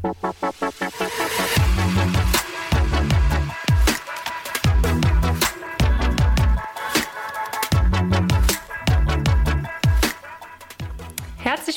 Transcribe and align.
Herzlich 0.00 0.20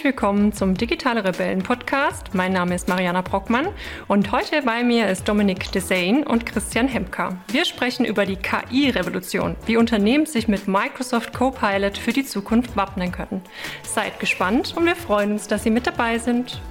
willkommen 0.04 0.54
zum 0.54 0.76
Digitale 0.76 1.24
Rebellen 1.24 1.64
Podcast. 1.64 2.28
Mein 2.34 2.54
Name 2.54 2.76
ist 2.76 2.88
Mariana 2.88 3.22
Brockmann 3.22 3.70
und 4.08 4.32
heute 4.32 4.62
bei 4.62 4.84
mir 4.84 5.08
ist 5.08 5.28
Dominik 5.28 5.72
Desain 5.72 6.22
und 6.22 6.46
Christian 6.46 6.88
Hemker. 6.88 7.38
Wir 7.48 7.66
sprechen 7.66 8.06
über 8.06 8.28
die 8.28 8.36
KI-Revolution, 8.36 9.56
wie 9.66 9.78
Unternehmen 9.78 10.28
sich 10.28 10.48
mit 10.48 10.68
Microsoft 10.68 11.34
Copilot 11.34 11.98
für 11.98 12.14
die 12.14 12.26
Zukunft 12.26 12.78
wappnen 12.78 13.12
können. 13.12 13.42
Seid 13.82 14.20
gespannt 14.20 14.76
und 14.78 14.86
wir 14.86 14.96
freuen 14.96 15.32
uns, 15.32 15.48
dass 15.48 15.64
Sie 15.64 15.72
mit 15.72 15.88
dabei 15.88 16.20
sind. 16.20 16.62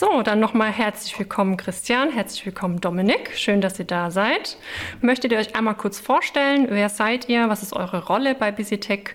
So, 0.00 0.22
dann 0.24 0.40
nochmal 0.40 0.70
herzlich 0.70 1.18
willkommen 1.18 1.58
Christian, 1.58 2.10
herzlich 2.10 2.46
willkommen 2.46 2.80
Dominik. 2.80 3.32
Schön, 3.34 3.60
dass 3.60 3.78
ihr 3.78 3.84
da 3.84 4.10
seid. 4.10 4.56
Möchtet 5.02 5.30
ihr 5.30 5.36
euch 5.36 5.54
einmal 5.54 5.74
kurz 5.74 6.00
vorstellen? 6.00 6.68
Wer 6.70 6.88
seid 6.88 7.28
ihr? 7.28 7.50
Was 7.50 7.62
ist 7.62 7.74
eure 7.74 8.06
Rolle 8.06 8.34
bei 8.34 8.50
BusyTech? 8.50 9.10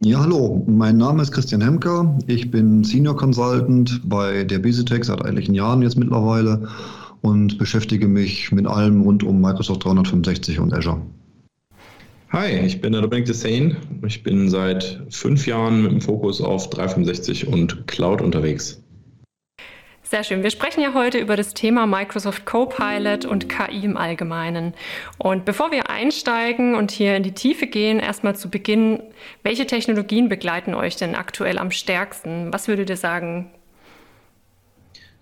Ja, 0.00 0.20
hallo, 0.20 0.64
mein 0.66 0.96
Name 0.96 1.20
ist 1.20 1.30
Christian 1.30 1.60
Hemker. 1.60 2.18
Ich 2.26 2.50
bin 2.50 2.84
Senior 2.84 3.18
Consultant 3.18 4.00
bei 4.04 4.44
der 4.44 4.60
BusyTech 4.60 5.04
seit 5.04 5.26
etlichen 5.26 5.54
Jahren 5.54 5.82
jetzt 5.82 5.98
mittlerweile 5.98 6.70
und 7.20 7.58
beschäftige 7.58 8.08
mich 8.08 8.50
mit 8.50 8.66
allem 8.66 9.02
rund 9.02 9.22
um 9.22 9.42
Microsoft 9.42 9.84
365 9.84 10.58
und 10.58 10.72
Azure. 10.72 11.02
Hi, 12.30 12.48
ich 12.60 12.80
bin 12.80 12.94
der 12.94 13.02
Dominik 13.02 13.26
Desain. 13.26 13.76
Ich 14.06 14.22
bin 14.22 14.48
seit 14.48 15.02
fünf 15.10 15.46
Jahren 15.46 15.82
mit 15.82 15.92
dem 15.92 16.00
Fokus 16.00 16.40
auf 16.40 16.70
365 16.70 17.46
und 17.46 17.86
Cloud 17.88 18.22
unterwegs. 18.22 18.81
Sehr 20.12 20.24
schön. 20.24 20.42
Wir 20.42 20.50
sprechen 20.50 20.82
ja 20.82 20.92
heute 20.92 21.16
über 21.16 21.36
das 21.36 21.54
Thema 21.54 21.86
Microsoft 21.86 22.44
Copilot 22.44 23.24
und 23.24 23.48
KI 23.48 23.82
im 23.82 23.96
Allgemeinen. 23.96 24.74
Und 25.16 25.46
bevor 25.46 25.72
wir 25.72 25.88
einsteigen 25.88 26.74
und 26.74 26.90
hier 26.90 27.16
in 27.16 27.22
die 27.22 27.32
Tiefe 27.32 27.66
gehen, 27.66 27.98
erstmal 27.98 28.36
zu 28.36 28.50
Beginn, 28.50 29.02
welche 29.42 29.66
Technologien 29.66 30.28
begleiten 30.28 30.74
euch 30.74 30.96
denn 30.96 31.14
aktuell 31.14 31.56
am 31.56 31.70
stärksten? 31.70 32.52
Was 32.52 32.68
würdet 32.68 32.90
ihr 32.90 32.98
sagen? 32.98 33.52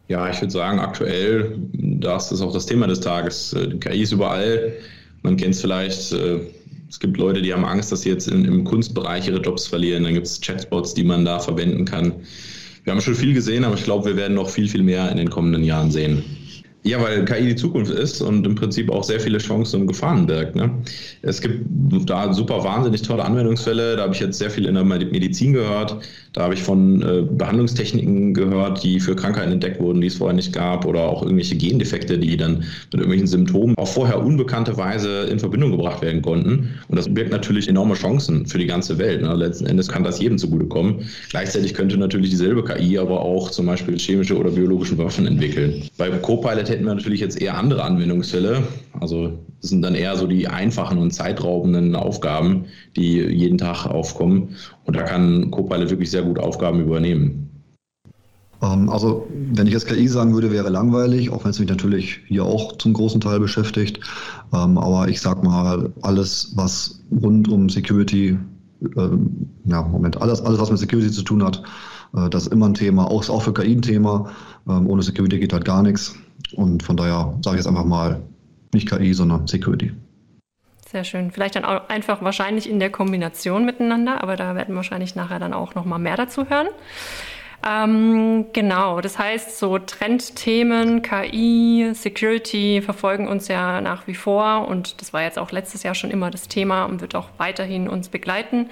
Ja, 0.08 0.28
ich 0.28 0.40
würde 0.40 0.50
sagen, 0.50 0.80
aktuell, 0.80 1.56
das 1.72 2.32
ist 2.32 2.40
auch 2.40 2.52
das 2.52 2.66
Thema 2.66 2.88
des 2.88 2.98
Tages. 2.98 3.54
Die 3.56 3.78
KI 3.78 4.02
ist 4.02 4.10
überall. 4.10 4.72
Man 5.22 5.36
kennt 5.36 5.54
es 5.54 5.60
vielleicht. 5.60 6.10
Äh, 6.14 6.40
es 6.88 6.98
gibt 6.98 7.16
Leute, 7.16 7.42
die 7.42 7.54
haben 7.54 7.64
Angst, 7.64 7.92
dass 7.92 8.02
sie 8.02 8.08
jetzt 8.08 8.26
im 8.26 8.64
Kunstbereich 8.64 9.28
ihre 9.28 9.40
Jobs 9.40 9.68
verlieren. 9.68 10.02
Dann 10.02 10.14
gibt 10.14 10.26
es 10.26 10.40
Chatbots, 10.40 10.94
die 10.94 11.04
man 11.04 11.24
da 11.24 11.38
verwenden 11.38 11.84
kann. 11.84 12.12
Wir 12.84 12.92
haben 12.92 13.00
schon 13.00 13.14
viel 13.14 13.34
gesehen, 13.34 13.64
aber 13.64 13.74
ich 13.74 13.84
glaube, 13.84 14.06
wir 14.06 14.16
werden 14.16 14.34
noch 14.34 14.48
viel, 14.48 14.68
viel 14.68 14.82
mehr 14.82 15.10
in 15.10 15.18
den 15.18 15.30
kommenden 15.30 15.64
Jahren 15.64 15.90
sehen. 15.90 16.24
Ja, 16.82 17.00
weil 17.02 17.26
KI 17.26 17.46
die 17.46 17.56
Zukunft 17.56 17.92
ist 17.92 18.22
und 18.22 18.46
im 18.46 18.54
Prinzip 18.54 18.90
auch 18.90 19.04
sehr 19.04 19.20
viele 19.20 19.36
Chancen 19.36 19.82
und 19.82 19.86
Gefahren 19.86 20.26
birgt. 20.26 20.56
Ne? 20.56 20.70
Es 21.20 21.42
gibt 21.42 21.66
da 22.08 22.32
super 22.32 22.64
wahnsinnig 22.64 23.02
tolle 23.02 23.22
Anwendungsfälle. 23.22 23.96
Da 23.96 24.04
habe 24.04 24.14
ich 24.14 24.20
jetzt 24.20 24.38
sehr 24.38 24.50
viel 24.50 24.64
in 24.64 24.74
der 24.74 24.84
Medizin 24.84 25.52
gehört. 25.52 25.98
Da 26.32 26.42
habe 26.42 26.54
ich 26.54 26.62
von 26.62 27.02
äh, 27.02 27.22
Behandlungstechniken 27.22 28.34
gehört, 28.34 28.84
die 28.84 29.00
für 29.00 29.16
Krankheiten 29.16 29.50
entdeckt 29.52 29.80
wurden, 29.80 30.00
die 30.00 30.06
es 30.06 30.16
vorher 30.16 30.34
nicht 30.34 30.52
gab, 30.52 30.86
oder 30.86 31.00
auch 31.00 31.22
irgendwelche 31.22 31.56
Gendefekte, 31.56 32.18
die 32.18 32.36
dann 32.36 32.58
mit 32.58 32.94
irgendwelchen 32.94 33.26
Symptomen 33.26 33.76
auf 33.76 33.94
vorher 33.94 34.24
unbekannte 34.24 34.76
Weise 34.76 35.24
in 35.24 35.40
Verbindung 35.40 35.72
gebracht 35.72 36.02
werden 36.02 36.22
konnten. 36.22 36.78
Und 36.88 36.96
das 36.96 37.12
birgt 37.12 37.32
natürlich 37.32 37.68
enorme 37.68 37.94
Chancen 37.94 38.46
für 38.46 38.58
die 38.58 38.66
ganze 38.66 38.98
Welt. 38.98 39.22
Ne? 39.22 39.34
Letzten 39.34 39.66
Endes 39.66 39.88
kann 39.88 40.04
das 40.04 40.20
jedem 40.20 40.38
zugutekommen. 40.38 41.08
Gleichzeitig 41.30 41.74
könnte 41.74 41.96
natürlich 41.96 42.30
dieselbe 42.30 42.62
KI 42.64 42.98
aber 42.98 43.20
auch 43.20 43.50
zum 43.50 43.66
Beispiel 43.66 43.98
chemische 43.98 44.38
oder 44.38 44.50
biologische 44.50 44.96
Waffen 44.98 45.26
entwickeln. 45.26 45.82
Bei 45.98 46.10
Copilot 46.10 46.68
hätten 46.68 46.84
wir 46.84 46.94
natürlich 46.94 47.20
jetzt 47.20 47.40
eher 47.40 47.58
andere 47.58 47.82
Anwendungsfälle. 47.82 48.62
Also 48.98 49.38
das 49.60 49.70
sind 49.70 49.82
dann 49.82 49.94
eher 49.94 50.16
so 50.16 50.26
die 50.26 50.48
einfachen 50.48 50.98
und 50.98 51.12
zeitraubenden 51.12 51.94
Aufgaben, 51.94 52.66
die 52.96 53.20
jeden 53.20 53.58
Tag 53.58 53.86
aufkommen. 53.86 54.56
Und 54.84 54.96
da 54.96 55.02
kann 55.02 55.50
Copilot 55.50 55.90
wirklich 55.90 56.10
sehr 56.10 56.22
gut 56.22 56.38
Aufgaben 56.38 56.80
übernehmen. 56.80 57.50
Ähm, 58.62 58.88
also, 58.88 59.26
wenn 59.30 59.66
ich 59.66 59.72
jetzt 59.72 59.86
KI 59.86 60.08
sagen 60.08 60.34
würde, 60.34 60.50
wäre 60.50 60.68
langweilig, 60.68 61.30
auch 61.30 61.44
wenn 61.44 61.50
es 61.50 61.58
mich 61.58 61.68
natürlich 61.68 62.20
hier 62.26 62.44
auch 62.44 62.76
zum 62.78 62.92
großen 62.92 63.20
Teil 63.20 63.40
beschäftigt. 63.40 64.00
Ähm, 64.52 64.78
aber 64.78 65.08
ich 65.08 65.20
sag 65.20 65.42
mal, 65.42 65.92
alles, 66.02 66.52
was 66.56 67.00
rund 67.22 67.48
um 67.48 67.68
Security, 67.68 68.38
ähm, 68.96 69.48
ja, 69.64 69.82
Moment, 69.82 70.20
alles, 70.20 70.40
alles, 70.42 70.58
was 70.58 70.70
mit 70.70 70.78
Security 70.78 71.10
zu 71.10 71.22
tun 71.22 71.42
hat, 71.44 71.62
äh, 72.14 72.28
das 72.28 72.44
ist 72.44 72.52
immer 72.52 72.66
ein 72.66 72.74
Thema, 72.74 73.10
auch, 73.10 73.28
auch 73.28 73.42
für 73.42 73.54
KI 73.54 73.72
ein 73.72 73.82
Thema. 73.82 74.30
ohne 74.66 75.02
Security 75.02 75.38
geht 75.38 75.52
halt 75.52 75.64
gar 75.64 75.82
nichts. 75.82 76.14
Und 76.54 76.82
von 76.82 76.96
daher 76.96 77.34
sage 77.42 77.56
ich 77.56 77.64
jetzt 77.64 77.66
einfach 77.66 77.84
mal, 77.84 78.20
nicht 78.72 78.88
KI, 78.88 79.12
sondern 79.12 79.46
Security. 79.46 79.92
Sehr 80.90 81.04
schön. 81.04 81.30
Vielleicht 81.30 81.54
dann 81.54 81.64
auch 81.64 81.88
einfach 81.88 82.20
wahrscheinlich 82.22 82.68
in 82.68 82.80
der 82.80 82.90
Kombination 82.90 83.64
miteinander, 83.64 84.22
aber 84.22 84.36
da 84.36 84.56
werden 84.56 84.70
wir 84.70 84.76
wahrscheinlich 84.76 85.14
nachher 85.14 85.38
dann 85.38 85.52
auch 85.52 85.76
noch 85.76 85.84
mal 85.84 85.98
mehr 85.98 86.16
dazu 86.16 86.48
hören. 86.50 86.66
Ähm, 87.66 88.46
genau, 88.54 89.02
das 89.02 89.18
heißt, 89.18 89.58
so 89.58 89.78
Trendthemen, 89.78 91.02
KI, 91.02 91.90
Security 91.92 92.80
verfolgen 92.80 93.28
uns 93.28 93.48
ja 93.48 93.82
nach 93.82 94.06
wie 94.06 94.14
vor 94.14 94.66
und 94.66 95.00
das 95.00 95.12
war 95.12 95.22
jetzt 95.22 95.38
auch 95.38 95.52
letztes 95.52 95.82
Jahr 95.82 95.94
schon 95.94 96.10
immer 96.10 96.30
das 96.30 96.48
Thema 96.48 96.86
und 96.86 97.02
wird 97.02 97.14
auch 97.14 97.28
weiterhin 97.36 97.86
uns 97.86 98.08
begleiten. 98.08 98.70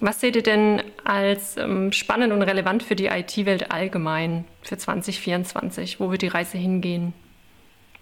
Was 0.00 0.20
seht 0.20 0.34
ihr 0.34 0.42
denn 0.42 0.82
als 1.04 1.58
ähm, 1.58 1.92
spannend 1.92 2.32
und 2.32 2.40
relevant 2.40 2.82
für 2.82 2.96
die 2.96 3.06
IT-Welt 3.06 3.70
allgemein 3.70 4.46
für 4.62 4.78
2024? 4.78 6.00
Wo 6.00 6.10
wird 6.10 6.22
die 6.22 6.28
Reise 6.28 6.56
hingehen? 6.56 7.12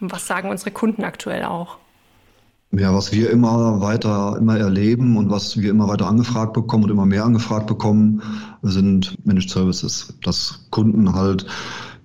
Was 0.00 0.26
sagen 0.26 0.50
unsere 0.50 0.70
Kunden 0.70 1.04
aktuell 1.04 1.44
auch? 1.44 1.78
Ja, 2.72 2.94
was 2.94 3.12
wir 3.12 3.30
immer 3.30 3.80
weiter, 3.80 4.36
immer 4.38 4.56
erleben 4.56 5.16
und 5.16 5.28
was 5.28 5.60
wir 5.60 5.70
immer 5.70 5.88
weiter 5.88 6.06
angefragt 6.06 6.52
bekommen 6.52 6.84
und 6.84 6.90
immer 6.90 7.06
mehr 7.06 7.24
angefragt 7.24 7.66
bekommen, 7.66 8.22
sind 8.62 9.16
Managed 9.26 9.50
Services. 9.50 10.14
Dass 10.22 10.66
Kunden 10.70 11.14
halt 11.14 11.46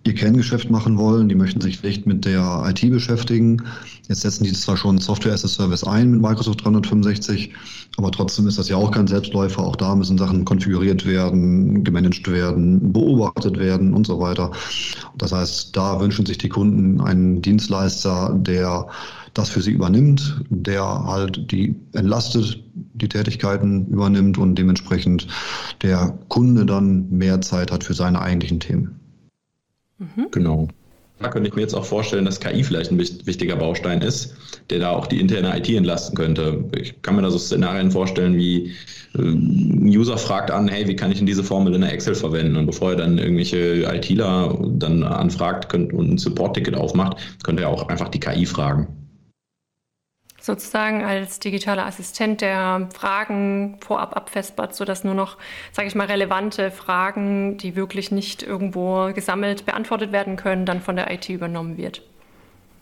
ihr 0.05 0.13
Kerngeschäft 0.13 0.69
machen 0.69 0.99
wollen, 0.99 1.29
die 1.29 1.35
möchten 1.35 1.61
sich 1.61 1.81
nicht 1.81 2.05
mit 2.05 2.25
der 2.25 2.63
IT 2.67 2.89
beschäftigen. 2.91 3.63
Jetzt 4.07 4.21
setzen 4.21 4.43
die 4.43 4.53
zwar 4.53 4.77
schon 4.77 4.99
Software 4.99 5.33
as 5.33 5.43
a 5.43 5.47
Service 5.47 5.83
ein 5.83 6.11
mit 6.11 6.21
Microsoft 6.21 6.63
365, 6.63 7.51
aber 7.97 8.11
trotzdem 8.11 8.47
ist 8.47 8.59
das 8.59 8.69
ja 8.69 8.75
auch 8.75 8.91
kein 8.91 9.07
Selbstläufer. 9.07 9.63
Auch 9.63 9.75
da 9.75 9.95
müssen 9.95 10.19
Sachen 10.19 10.45
konfiguriert 10.45 11.07
werden, 11.07 11.83
gemanagt 11.83 12.29
werden, 12.29 12.94
beobachtet 12.94 13.57
werden 13.57 13.95
und 13.95 14.05
so 14.05 14.19
weiter. 14.19 14.51
Das 15.17 15.31
heißt, 15.31 15.75
da 15.75 15.99
wünschen 15.99 16.27
sich 16.27 16.38
die 16.38 16.49
Kunden 16.49 17.01
einen 17.01 17.41
Dienstleister, 17.41 18.38
der 18.39 18.88
das 19.33 19.49
für 19.49 19.63
sie 19.63 19.71
übernimmt, 19.71 20.44
der 20.49 20.83
halt 20.83 21.51
die 21.51 21.75
entlastet, 21.94 22.63
die 22.94 23.09
Tätigkeiten 23.09 23.88
übernimmt 23.88 24.38
und 24.38 24.55
dementsprechend 24.55 25.27
der 25.81 26.17
Kunde 26.29 26.67
dann 26.67 27.09
mehr 27.09 27.41
Zeit 27.41 27.71
hat 27.71 27.83
für 27.83 27.95
seine 27.95 28.21
eigentlichen 28.21 28.59
Themen. 28.59 28.99
Mhm. 29.97 30.28
Genau. 30.31 30.67
Da 31.19 31.29
könnte 31.29 31.47
ich 31.47 31.56
mir 31.56 31.61
jetzt 31.61 31.73
auch 31.73 31.85
vorstellen, 31.85 32.25
dass 32.25 32.41
KI 32.41 32.61
vielleicht 32.63 32.91
ein 32.91 33.00
wichtiger 33.00 33.56
Baustein 33.56 34.01
ist, 34.01 34.35
der 34.69 34.79
da 34.79 34.89
auch 34.89 35.07
die 35.07 35.22
interne 35.22 35.57
IT 35.57 35.69
entlasten 35.69 36.16
könnte. 36.16 36.66
Ich 36.78 37.01
kann 37.03 37.16
mir 37.16 37.22
da 37.22 37.31
so 37.31 37.38
Szenarien 37.38 37.89
vorstellen, 37.89 38.35
wie 38.35 38.73
äh, 39.16 39.22
ein 39.22 39.88
User 39.88 40.17
fragt 40.17 40.51
an, 40.51 40.67
hey, 40.67 40.88
wie 40.88 40.95
kann 40.95 41.11
ich 41.11 41.17
denn 41.17 41.25
diese 41.25 41.44
Formel 41.44 41.73
in 41.73 41.81
der 41.81 41.94
Excel 41.94 42.16
verwenden? 42.16 42.57
Und 42.57 42.66
bevor 42.66 42.91
er 42.91 42.97
dann 42.97 43.17
irgendwelche 43.17 43.83
ITler 43.83 44.57
dann 44.73 45.03
anfragt 45.03 45.73
und 45.73 45.94
ein 45.94 46.17
Support-Ticket 46.17 46.75
aufmacht, 46.75 47.17
könnte 47.44 47.63
er 47.63 47.69
auch 47.69 47.88
einfach 47.88 48.09
die 48.09 48.19
KI 48.19 48.45
fragen 48.45 49.04
sozusagen 50.45 51.03
als 51.03 51.39
digitaler 51.39 51.86
Assistent, 51.86 52.42
der 52.42 52.88
Fragen 52.94 53.77
vorab 53.81 54.15
abfestbart, 54.15 54.75
sodass 54.75 55.03
nur 55.03 55.15
noch, 55.15 55.38
sage 55.71 55.88
ich 55.88 55.95
mal, 55.95 56.07
relevante 56.07 56.71
Fragen, 56.71 57.57
die 57.57 57.75
wirklich 57.75 58.12
nicht 58.12 58.44
irgendwo 58.44 59.12
gesammelt 59.13 59.65
beantwortet 59.65 60.12
werden 60.12 60.36
können, 60.36 60.65
dann 60.65 60.81
von 60.81 60.95
der 60.95 61.12
IT 61.12 61.30
übernommen 61.30 61.77
wird. 61.77 62.03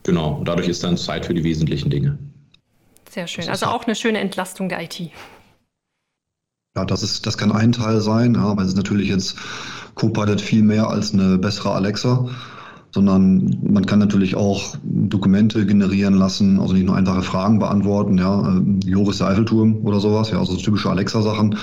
Genau, 0.02 0.34
und 0.34 0.46
dadurch 0.46 0.68
ist 0.68 0.84
dann 0.84 0.96
Zeit 0.96 1.24
für 1.24 1.34
die 1.34 1.44
wesentlichen 1.44 1.90
Dinge. 1.90 2.18
Sehr 3.08 3.26
schön. 3.26 3.48
Also 3.48 3.66
auch 3.66 3.84
eine 3.84 3.94
schöne 3.94 4.18
Entlastung 4.18 4.68
der 4.68 4.82
IT. 4.82 5.00
Ja, 6.76 6.84
das, 6.84 7.02
ist, 7.02 7.26
das 7.26 7.38
kann 7.38 7.52
ein 7.52 7.72
Teil 7.72 8.00
sein, 8.00 8.36
aber 8.36 8.62
es 8.62 8.68
ist 8.68 8.76
natürlich 8.76 9.08
jetzt 9.08 9.36
Copilot 9.94 10.40
viel 10.40 10.62
mehr 10.62 10.88
als 10.88 11.14
eine 11.14 11.38
bessere 11.38 11.72
Alexa 11.72 12.28
sondern 12.94 13.58
man 13.68 13.84
kann 13.86 13.98
natürlich 13.98 14.36
auch 14.36 14.76
Dokumente 14.84 15.66
generieren 15.66 16.14
lassen, 16.14 16.60
also 16.60 16.74
nicht 16.74 16.86
nur 16.86 16.94
einfache 16.94 17.22
Fragen 17.22 17.58
beantworten, 17.58 18.18
ja, 18.18 18.56
äh, 18.56 18.88
Joris 18.88 19.18
der 19.18 19.26
Eiffelturm 19.26 19.84
oder 19.84 19.98
sowas, 19.98 20.30
ja, 20.30 20.38
also 20.38 20.56
typische 20.56 20.90
Alexa-Sachen, 20.90 21.56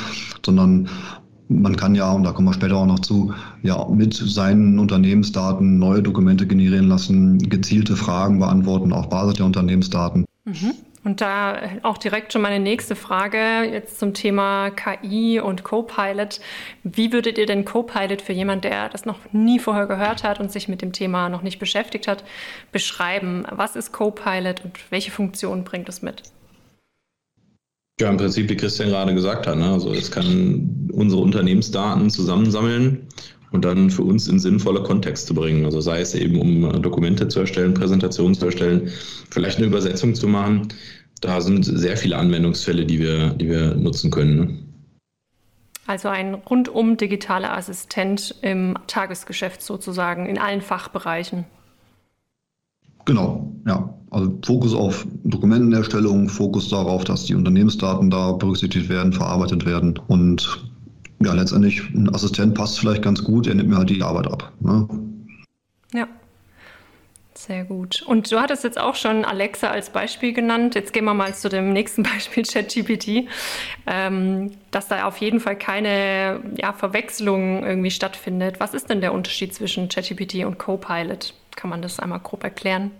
sondern 0.45 0.89
man 1.47 1.77
kann 1.77 1.95
ja, 1.95 2.11
und 2.11 2.23
da 2.23 2.33
kommen 2.33 2.49
wir 2.49 2.53
später 2.53 2.75
auch 2.75 2.85
noch 2.85 2.99
zu, 2.99 3.33
ja 3.63 3.87
mit 3.89 4.13
seinen 4.13 4.77
Unternehmensdaten 4.77 5.79
neue 5.79 6.03
Dokumente 6.03 6.45
generieren 6.45 6.89
lassen, 6.89 7.37
gezielte 7.37 7.95
Fragen 7.95 8.39
beantworten 8.39 8.91
auf 8.91 9.07
Basis 9.07 9.35
der 9.35 9.45
Unternehmensdaten. 9.45 10.25
Mhm. 10.43 10.73
Und 11.03 11.19
da 11.19 11.59
auch 11.81 11.97
direkt 11.97 12.31
schon 12.31 12.43
meine 12.43 12.59
nächste 12.59 12.95
Frage 12.95 13.63
jetzt 13.63 13.99
zum 13.99 14.13
Thema 14.13 14.69
KI 14.69 15.39
und 15.39 15.63
Copilot. 15.63 16.39
Wie 16.83 17.11
würdet 17.11 17.39
ihr 17.39 17.47
denn 17.47 17.65
Copilot 17.65 18.21
für 18.21 18.33
jemand, 18.33 18.63
der 18.63 18.89
das 18.89 19.05
noch 19.05 19.17
nie 19.31 19.57
vorher 19.57 19.87
gehört 19.87 20.23
hat 20.23 20.39
und 20.39 20.51
sich 20.51 20.67
mit 20.67 20.83
dem 20.83 20.93
Thema 20.93 21.29
noch 21.29 21.41
nicht 21.41 21.57
beschäftigt 21.57 22.07
hat, 22.07 22.23
beschreiben? 22.71 23.45
Was 23.49 23.75
ist 23.75 23.91
Copilot 23.91 24.63
und 24.63 24.91
welche 24.91 25.09
Funktionen 25.09 25.63
bringt 25.63 25.89
es 25.89 26.03
mit? 26.03 26.21
Ja, 27.99 28.09
im 28.09 28.17
Prinzip, 28.17 28.49
wie 28.49 28.57
Christian 28.57 28.89
gerade 28.89 29.13
gesagt 29.13 29.47
hat, 29.47 29.57
ne? 29.57 29.71
also 29.71 29.93
es 29.93 30.11
kann 30.11 30.89
unsere 30.91 31.21
Unternehmensdaten 31.21 32.09
zusammensammeln 32.09 33.07
und 33.51 33.65
dann 33.65 33.89
für 33.89 34.03
uns 34.03 34.27
in 34.27 34.39
sinnvolle 34.39 34.81
Kontexte 34.81 35.33
bringen. 35.33 35.65
Also 35.65 35.81
sei 35.81 36.01
es 36.01 36.15
eben, 36.15 36.39
um 36.39 36.81
Dokumente 36.81 37.27
zu 37.27 37.41
erstellen, 37.41 37.73
Präsentationen 37.73 38.33
zu 38.33 38.45
erstellen, 38.45 38.89
vielleicht 39.29 39.57
eine 39.57 39.67
Übersetzung 39.67 40.15
zu 40.15 40.27
machen. 40.27 40.69
Da 41.19 41.41
sind 41.41 41.63
sehr 41.63 41.97
viele 41.97 42.17
Anwendungsfälle, 42.17 42.85
die 42.85 42.99
wir, 42.99 43.31
die 43.31 43.49
wir 43.49 43.75
nutzen 43.75 44.09
können. 44.09 44.35
Ne? 44.35 44.57
Also 45.85 46.07
ein 46.07 46.35
rundum 46.35 46.95
digitaler 46.95 47.55
Assistent 47.55 48.35
im 48.41 48.77
Tagesgeschäft 48.87 49.61
sozusagen, 49.61 50.25
in 50.25 50.37
allen 50.37 50.61
Fachbereichen. 50.61 51.45
Genau, 53.05 53.51
ja. 53.67 53.93
Also 54.09 54.37
Fokus 54.45 54.73
auf 54.73 55.07
Dokumentenerstellung, 55.23 56.29
Fokus 56.29 56.69
darauf, 56.69 57.03
dass 57.03 57.25
die 57.25 57.35
Unternehmensdaten 57.35 58.09
da 58.09 58.33
berücksichtigt 58.33 58.89
werden, 58.89 59.13
verarbeitet 59.13 59.65
werden. 59.65 59.99
Und 60.07 60.70
ja, 61.23 61.33
letztendlich 61.33 61.81
ein 61.93 62.13
Assistent 62.13 62.55
passt 62.55 62.79
vielleicht 62.79 63.01
ganz 63.01 63.23
gut, 63.23 63.47
er 63.47 63.55
nimmt 63.55 63.69
mir 63.69 63.77
halt 63.77 63.89
die 63.89 64.01
Arbeit 64.01 64.27
ab. 64.27 64.51
Ne? 64.59 64.87
Ja. 65.93 66.07
Sehr 67.33 67.63
gut. 67.63 68.03
Und 68.03 68.31
du 68.31 68.39
hattest 68.39 68.63
jetzt 68.63 68.79
auch 68.79 68.93
schon 68.93 69.25
Alexa 69.25 69.71
als 69.71 69.89
Beispiel 69.89 70.31
genannt. 70.31 70.75
Jetzt 70.75 70.93
gehen 70.93 71.05
wir 71.05 71.15
mal 71.15 71.33
zu 71.33 71.49
dem 71.49 71.73
nächsten 71.73 72.03
Beispiel, 72.03 72.43
ChatGPT, 72.43 73.27
ähm, 73.87 74.51
dass 74.69 74.87
da 74.87 75.05
auf 75.05 75.17
jeden 75.17 75.39
Fall 75.39 75.57
keine 75.57 76.41
ja, 76.57 76.71
Verwechslung 76.71 77.65
irgendwie 77.65 77.89
stattfindet. 77.89 78.59
Was 78.59 78.75
ist 78.75 78.91
denn 78.91 79.01
der 79.01 79.13
Unterschied 79.13 79.55
zwischen 79.55 79.89
ChatGPT 79.89 80.45
und 80.45 80.59
Copilot? 80.59 81.33
Kann 81.55 81.69
man 81.71 81.81
das 81.81 81.99
einmal 81.99 82.19
grob 82.19 82.43
erklären? 82.43 82.91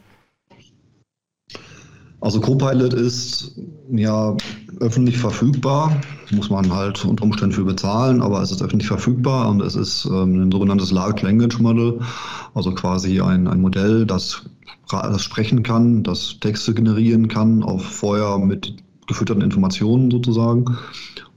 Also 2.21 2.39
Copilot 2.39 2.93
ist 2.93 3.55
ja 3.91 4.37
öffentlich 4.79 5.17
verfügbar, 5.17 5.99
muss 6.31 6.51
man 6.51 6.71
halt 6.71 7.03
unter 7.03 7.23
Umständen 7.23 7.55
für 7.55 7.65
bezahlen, 7.65 8.21
aber 8.21 8.41
es 8.41 8.51
ist 8.51 8.61
öffentlich 8.61 8.87
verfügbar 8.87 9.49
und 9.49 9.61
es 9.61 9.75
ist 9.75 10.05
ähm, 10.05 10.43
ein 10.43 10.51
sogenanntes 10.51 10.91
Large 10.91 11.25
Language 11.25 11.59
Model, 11.59 11.99
also 12.53 12.73
quasi 12.73 13.19
ein, 13.21 13.47
ein 13.47 13.59
Modell, 13.59 14.05
das, 14.05 14.43
das 14.89 15.23
sprechen 15.23 15.63
kann, 15.63 16.03
das 16.03 16.37
Texte 16.39 16.75
generieren 16.75 17.27
kann, 17.27 17.63
auf 17.63 17.83
vorher 17.83 18.37
mit 18.37 18.75
gefütterten 19.07 19.43
Informationen 19.43 20.11
sozusagen. 20.11 20.77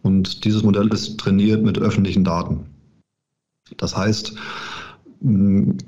Und 0.02 0.44
dieses 0.44 0.62
Modell 0.62 0.88
ist 0.88 1.19
trainiert 1.19 1.64
mit 1.64 1.78
öffentlichen 1.78 2.25
Daten. 2.25 2.66
Das 3.78 3.96
heißt, 3.96 4.34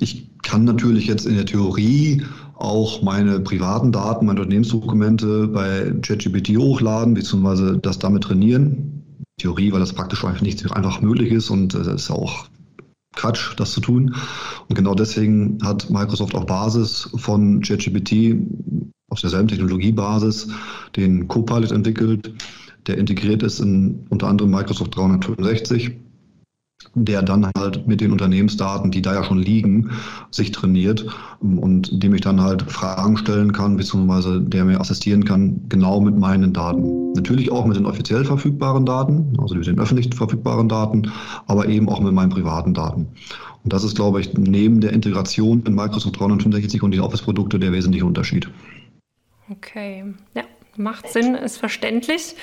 ich 0.01 0.31
kann 0.43 0.65
natürlich 0.65 1.07
jetzt 1.07 1.27
in 1.27 1.35
der 1.35 1.45
Theorie 1.45 2.23
auch 2.57 3.03
meine 3.03 3.41
privaten 3.41 3.93
Daten, 3.93 4.27
meine 4.27 4.41
Unternehmensdokumente 4.41 5.49
bei 5.49 5.93
ChatGPT 6.03 6.57
hochladen, 6.57 7.15
beziehungsweise 7.15 7.79
das 7.79 7.99
damit 7.99 8.25
trainieren. 8.25 9.03
Theorie, 9.39 9.73
weil 9.73 9.81
das 9.81 9.93
praktisch 9.93 10.25
einfach 10.25 10.41
nicht 10.41 10.71
einfach 10.73 11.03
möglich 11.03 11.31
ist 11.31 11.51
und 11.51 11.75
es 11.75 11.87
ist 11.87 12.11
auch 12.11 12.47
Quatsch, 13.15 13.55
das 13.57 13.73
zu 13.73 13.81
tun. 13.81 14.15
Und 14.69 14.75
genau 14.75 14.95
deswegen 14.95 15.59
hat 15.63 15.91
Microsoft 15.91 16.35
auf 16.35 16.47
Basis 16.47 17.11
von 17.17 17.61
ChatGPT, 17.61 18.37
auf 19.09 19.21
derselben 19.21 19.49
Technologiebasis, 19.49 20.49
den 20.97 21.29
Copilot 21.29 21.73
entwickelt, 21.73 22.33
der 22.87 22.97
integriert 22.97 23.43
ist 23.43 23.61
in 23.61 24.07
unter 24.09 24.29
anderem 24.29 24.51
Microsoft 24.51 24.97
365 24.97 25.97
der 26.97 27.23
dann 27.23 27.51
halt 27.57 27.87
mit 27.87 28.01
den 28.01 28.11
Unternehmensdaten, 28.11 28.91
die 28.91 29.03
da 29.03 29.15
ja 29.15 29.23
schon 29.23 29.39
liegen, 29.39 29.91
sich 30.31 30.51
trainiert 30.51 31.07
und 31.41 32.03
dem 32.03 32.15
ich 32.15 32.23
dann 32.23 32.41
halt 32.41 32.63
Fragen 32.63 33.19
stellen 33.19 33.53
kann, 33.53 33.77
beziehungsweise 33.77 34.41
der 34.41 34.65
mir 34.65 34.81
assistieren 34.81 35.25
kann, 35.25 35.61
genau 35.69 36.01
mit 36.01 36.19
meinen 36.19 36.55
Daten. 36.55 37.13
Natürlich 37.13 37.53
auch 37.53 37.67
mit 37.67 37.77
den 37.77 37.85
offiziell 37.85 38.25
verfügbaren 38.25 38.87
Daten, 38.87 39.37
also 39.39 39.55
mit 39.55 39.67
den 39.67 39.79
öffentlich 39.79 40.15
verfügbaren 40.15 40.69
Daten, 40.69 41.11
aber 41.47 41.69
eben 41.69 41.89
auch 41.89 42.01
mit 42.01 42.15
meinen 42.15 42.31
privaten 42.31 42.73
Daten. 42.73 43.09
Und 43.63 43.73
das 43.73 43.85
ist, 43.85 43.97
glaube 43.97 44.21
ich, 44.21 44.33
neben 44.35 44.81
der 44.81 44.93
Integration 44.93 45.63
in 45.67 45.75
Microsoft 45.75 46.19
365 46.19 46.83
und 46.83 46.93
die 46.93 47.01
Office-Produkte 47.01 47.59
der 47.59 47.73
wesentliche 47.73 48.07
Unterschied. 48.07 48.49
Okay, 49.51 50.05
ja. 50.35 50.43
Macht 50.79 51.09
Sinn, 51.09 51.35
ist 51.35 51.59
verständlich. 51.59 52.35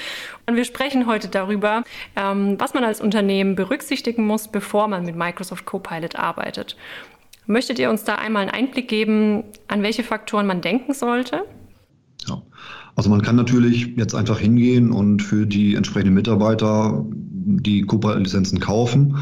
Und 0.45 0.55
wir 0.55 0.65
sprechen 0.65 1.07
heute 1.07 1.27
darüber, 1.27 1.83
ähm, 2.15 2.55
was 2.59 2.73
man 2.73 2.83
als 2.83 3.01
Unternehmen 3.01 3.55
berücksichtigen 3.55 4.25
muss, 4.25 4.47
bevor 4.47 4.87
man 4.87 5.05
mit 5.05 5.15
Microsoft 5.15 5.65
Copilot 5.65 6.15
arbeitet. 6.15 6.75
Möchtet 7.45 7.79
ihr 7.79 7.89
uns 7.89 8.03
da 8.03 8.15
einmal 8.15 8.43
einen 8.43 8.51
Einblick 8.51 8.87
geben, 8.87 9.43
an 9.67 9.83
welche 9.83 10.03
Faktoren 10.03 10.47
man 10.47 10.61
denken 10.61 10.93
sollte? 10.93 11.43
Ja. 12.27 12.41
Also 12.95 13.09
man 13.09 13.21
kann 13.21 13.35
natürlich 13.35 13.93
jetzt 13.97 14.13
einfach 14.13 14.39
hingehen 14.39 14.91
und 14.91 15.21
für 15.21 15.45
die 15.45 15.75
entsprechenden 15.75 16.13
Mitarbeiter 16.13 17.03
die 17.09 17.81
Copilot-Lizenzen 17.81 18.59
kaufen. 18.59 19.17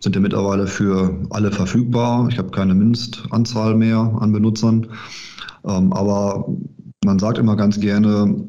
Sind 0.00 0.16
ja 0.16 0.22
mittlerweile 0.22 0.66
für 0.66 1.26
alle 1.28 1.52
verfügbar. 1.52 2.28
Ich 2.30 2.38
habe 2.38 2.50
keine 2.50 2.74
Mindestanzahl 2.74 3.74
mehr 3.74 4.16
an 4.20 4.32
Benutzern. 4.32 4.88
Ähm, 5.64 5.92
aber 5.92 6.48
man 7.04 7.18
sagt 7.18 7.38
immer 7.38 7.56
ganz 7.56 7.80
gerne, 7.80 8.44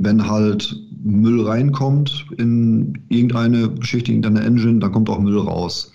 wenn 0.00 0.28
halt 0.28 0.76
Müll 1.04 1.46
reinkommt 1.46 2.26
in 2.38 3.04
irgendeine 3.08 3.70
Geschichte, 3.70 4.12
in 4.12 4.22
irgendeine 4.22 4.46
Engine, 4.46 4.78
dann 4.78 4.92
kommt 4.92 5.10
auch 5.10 5.18
Müll 5.18 5.38
raus. 5.38 5.92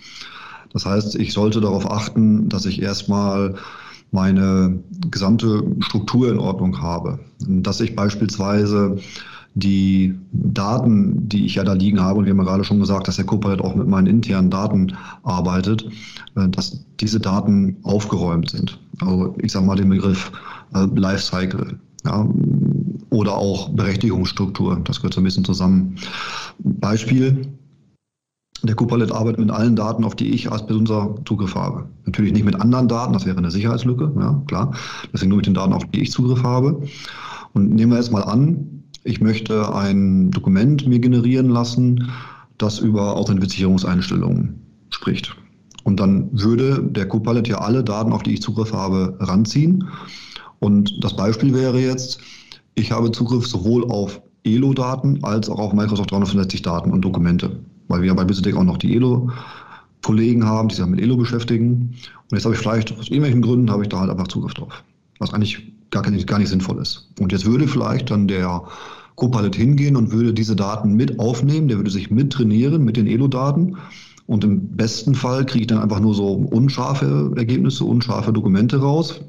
Das 0.72 0.84
heißt, 0.84 1.16
ich 1.16 1.32
sollte 1.32 1.60
darauf 1.60 1.90
achten, 1.90 2.48
dass 2.48 2.66
ich 2.66 2.82
erstmal 2.82 3.54
meine 4.10 4.78
gesamte 5.10 5.64
Struktur 5.80 6.30
in 6.30 6.38
Ordnung 6.38 6.80
habe. 6.80 7.18
Dass 7.40 7.80
ich 7.80 7.94
beispielsweise 7.96 8.98
die 9.54 10.14
Daten, 10.32 11.28
die 11.28 11.46
ich 11.46 11.56
ja 11.56 11.64
da 11.64 11.72
liegen 11.72 12.00
habe, 12.00 12.20
und 12.20 12.24
wir 12.26 12.30
haben 12.30 12.38
ja 12.38 12.44
gerade 12.44 12.64
schon 12.64 12.80
gesagt, 12.80 13.08
dass 13.08 13.16
der 13.16 13.24
Copilot 13.24 13.60
auch 13.60 13.74
mit 13.74 13.88
meinen 13.88 14.06
internen 14.06 14.50
Daten 14.50 14.96
arbeitet, 15.24 15.88
äh, 16.36 16.48
dass 16.48 16.84
diese 17.00 17.18
Daten 17.18 17.76
aufgeräumt 17.82 18.50
sind. 18.50 18.78
Also 19.00 19.34
ich 19.42 19.52
sage 19.52 19.66
mal 19.66 19.76
den 19.76 19.88
Begriff 19.88 20.30
äh, 20.74 20.86
Lifecycle. 20.94 21.78
Ja, 22.04 22.28
oder 23.10 23.36
auch 23.36 23.70
Berechtigungsstruktur, 23.70 24.80
das 24.84 24.98
gehört 24.98 25.14
so 25.14 25.20
ein 25.20 25.24
bisschen 25.24 25.44
zusammen. 25.44 25.96
Beispiel, 26.58 27.48
der 28.62 28.74
Copilot 28.74 29.12
arbeitet 29.12 29.40
mit 29.40 29.50
allen 29.50 29.76
Daten, 29.76 30.04
auf 30.04 30.16
die 30.16 30.30
ich 30.30 30.50
als 30.50 30.66
Benutzer 30.66 31.14
Zugriff 31.24 31.54
habe. 31.54 31.88
Natürlich 32.06 32.32
nicht 32.32 32.44
mit 32.44 32.60
anderen 32.60 32.88
Daten, 32.88 33.12
das 33.12 33.24
wäre 33.24 33.38
eine 33.38 33.50
Sicherheitslücke, 33.50 34.12
ja, 34.18 34.42
klar. 34.46 34.74
Deswegen 35.12 35.30
nur 35.30 35.36
mit 35.36 35.46
den 35.46 35.54
Daten, 35.54 35.72
auf 35.72 35.84
die 35.86 36.00
ich 36.00 36.10
Zugriff 36.10 36.42
habe. 36.42 36.82
Und 37.52 37.74
nehmen 37.74 37.92
wir 37.92 37.98
jetzt 37.98 38.12
mal 38.12 38.22
an, 38.22 38.84
ich 39.04 39.20
möchte 39.20 39.74
ein 39.74 40.30
Dokument 40.30 40.86
mir 40.86 40.98
generieren 40.98 41.50
lassen, 41.50 42.10
das 42.58 42.80
über 42.80 43.16
Authentifizierungseinstellungen 43.16 44.60
spricht. 44.90 45.36
Und 45.84 46.00
dann 46.00 46.28
würde 46.32 46.82
der 46.82 47.06
Copilot 47.06 47.48
ja 47.48 47.58
alle 47.58 47.84
Daten, 47.84 48.12
auf 48.12 48.22
die 48.22 48.34
ich 48.34 48.42
Zugriff 48.42 48.72
habe, 48.72 49.16
ranziehen 49.20 49.88
und 50.60 51.02
das 51.02 51.16
Beispiel 51.16 51.54
wäre 51.54 51.78
jetzt, 51.78 52.18
ich 52.74 52.92
habe 52.92 53.10
Zugriff 53.10 53.46
sowohl 53.46 53.90
auf 53.90 54.20
Elo-Daten 54.44 55.22
als 55.24 55.48
auch 55.48 55.58
auf 55.58 55.72
Microsoft 55.72 56.10
365 56.10 56.62
Daten 56.62 56.90
und 56.90 57.02
Dokumente, 57.02 57.60
weil 57.88 58.00
wir 58.00 58.08
ja 58.08 58.14
bei 58.14 58.28
Visitec 58.28 58.56
auch 58.56 58.64
noch 58.64 58.78
die 58.78 58.94
Elo-Kollegen 58.94 60.44
haben, 60.44 60.68
die 60.68 60.74
sich 60.74 60.86
mit 60.86 61.00
Elo 61.00 61.16
beschäftigen. 61.16 61.94
Und 62.30 62.36
jetzt 62.36 62.44
habe 62.44 62.54
ich 62.54 62.60
vielleicht 62.60 62.92
aus 62.92 63.08
irgendwelchen 63.08 63.42
Gründen 63.42 63.70
habe 63.70 63.82
ich 63.82 63.88
da 63.88 64.00
halt 64.00 64.10
einfach 64.10 64.28
Zugriff 64.28 64.54
drauf, 64.54 64.84
was 65.18 65.32
eigentlich 65.32 65.72
gar 65.90 66.08
nicht, 66.10 66.26
gar 66.26 66.38
nicht 66.38 66.48
sinnvoll 66.48 66.78
ist. 66.78 67.10
Und 67.20 67.32
jetzt 67.32 67.46
würde 67.46 67.66
vielleicht 67.66 68.10
dann 68.10 68.28
der 68.28 68.62
Copilot 69.16 69.56
hingehen 69.56 69.96
und 69.96 70.12
würde 70.12 70.32
diese 70.32 70.54
Daten 70.54 70.94
mit 70.94 71.18
aufnehmen, 71.18 71.68
der 71.68 71.78
würde 71.78 71.90
sich 71.90 72.10
mit 72.10 72.32
trainieren 72.32 72.84
mit 72.84 72.96
den 72.96 73.06
Elo-Daten. 73.06 73.76
Und 74.26 74.44
im 74.44 74.76
besten 74.76 75.14
Fall 75.14 75.46
kriege 75.46 75.62
ich 75.62 75.66
dann 75.66 75.78
einfach 75.78 76.00
nur 76.00 76.14
so 76.14 76.34
unscharfe 76.34 77.32
Ergebnisse, 77.36 77.84
unscharfe 77.84 78.32
Dokumente 78.32 78.78
raus, 78.78 79.20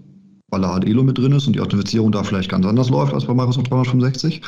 weil 0.49 0.61
da 0.61 0.73
halt 0.73 0.85
Elo 0.85 1.03
mit 1.03 1.17
drin 1.17 1.31
ist 1.31 1.47
und 1.47 1.53
die 1.53 1.59
Authentifizierung 1.59 2.11
da 2.11 2.23
vielleicht 2.23 2.49
ganz 2.49 2.65
anders 2.65 2.89
läuft 2.89 3.13
als 3.13 3.25
bei 3.25 3.33
Microsoft 3.33 3.69
365. 3.69 4.41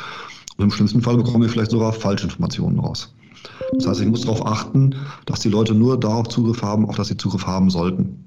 Und 0.56 0.64
im 0.64 0.70
schlimmsten 0.70 1.00
Fall 1.00 1.16
bekommen 1.16 1.42
wir 1.42 1.48
vielleicht 1.48 1.70
sogar 1.70 1.92
Falschinformationen 1.92 2.78
raus. 2.78 3.14
Das 3.72 3.86
heißt, 3.86 4.00
ich 4.00 4.08
muss 4.08 4.22
darauf 4.22 4.46
achten, 4.46 4.94
dass 5.26 5.40
die 5.40 5.48
Leute 5.48 5.74
nur 5.74 5.98
darauf 5.98 6.28
Zugriff 6.28 6.62
haben, 6.62 6.88
auf 6.88 6.96
das 6.96 7.08
sie 7.08 7.16
Zugriff 7.16 7.46
haben 7.46 7.70
sollten. 7.70 8.24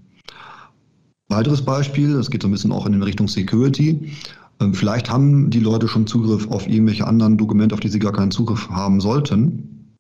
Weiteres 1.29 1.63
Beispiel, 1.63 2.13
das 2.13 2.29
geht 2.29 2.41
so 2.41 2.48
ein 2.48 2.51
bisschen 2.51 2.72
auch 2.72 2.86
in 2.86 3.01
Richtung 3.01 3.27
Security. 3.27 4.12
Ähm, 4.60 4.74
vielleicht 4.74 5.10
haben 5.10 5.50
die 5.50 5.60
Leute 5.60 5.88
schon 5.88 6.08
Zugriff 6.08 6.50
auf 6.50 6.67
irgendwelche 6.67 7.08
anderen 7.08 7.38
Dokumente, 7.38 7.74
auf 7.74 7.82
die 7.82 7.89
sie 7.89 8.00
gar 8.00 8.13
keinen 8.13 8.32
Zugriff 8.32 8.70
haben 8.70 9.01
sollten, 9.01 9.98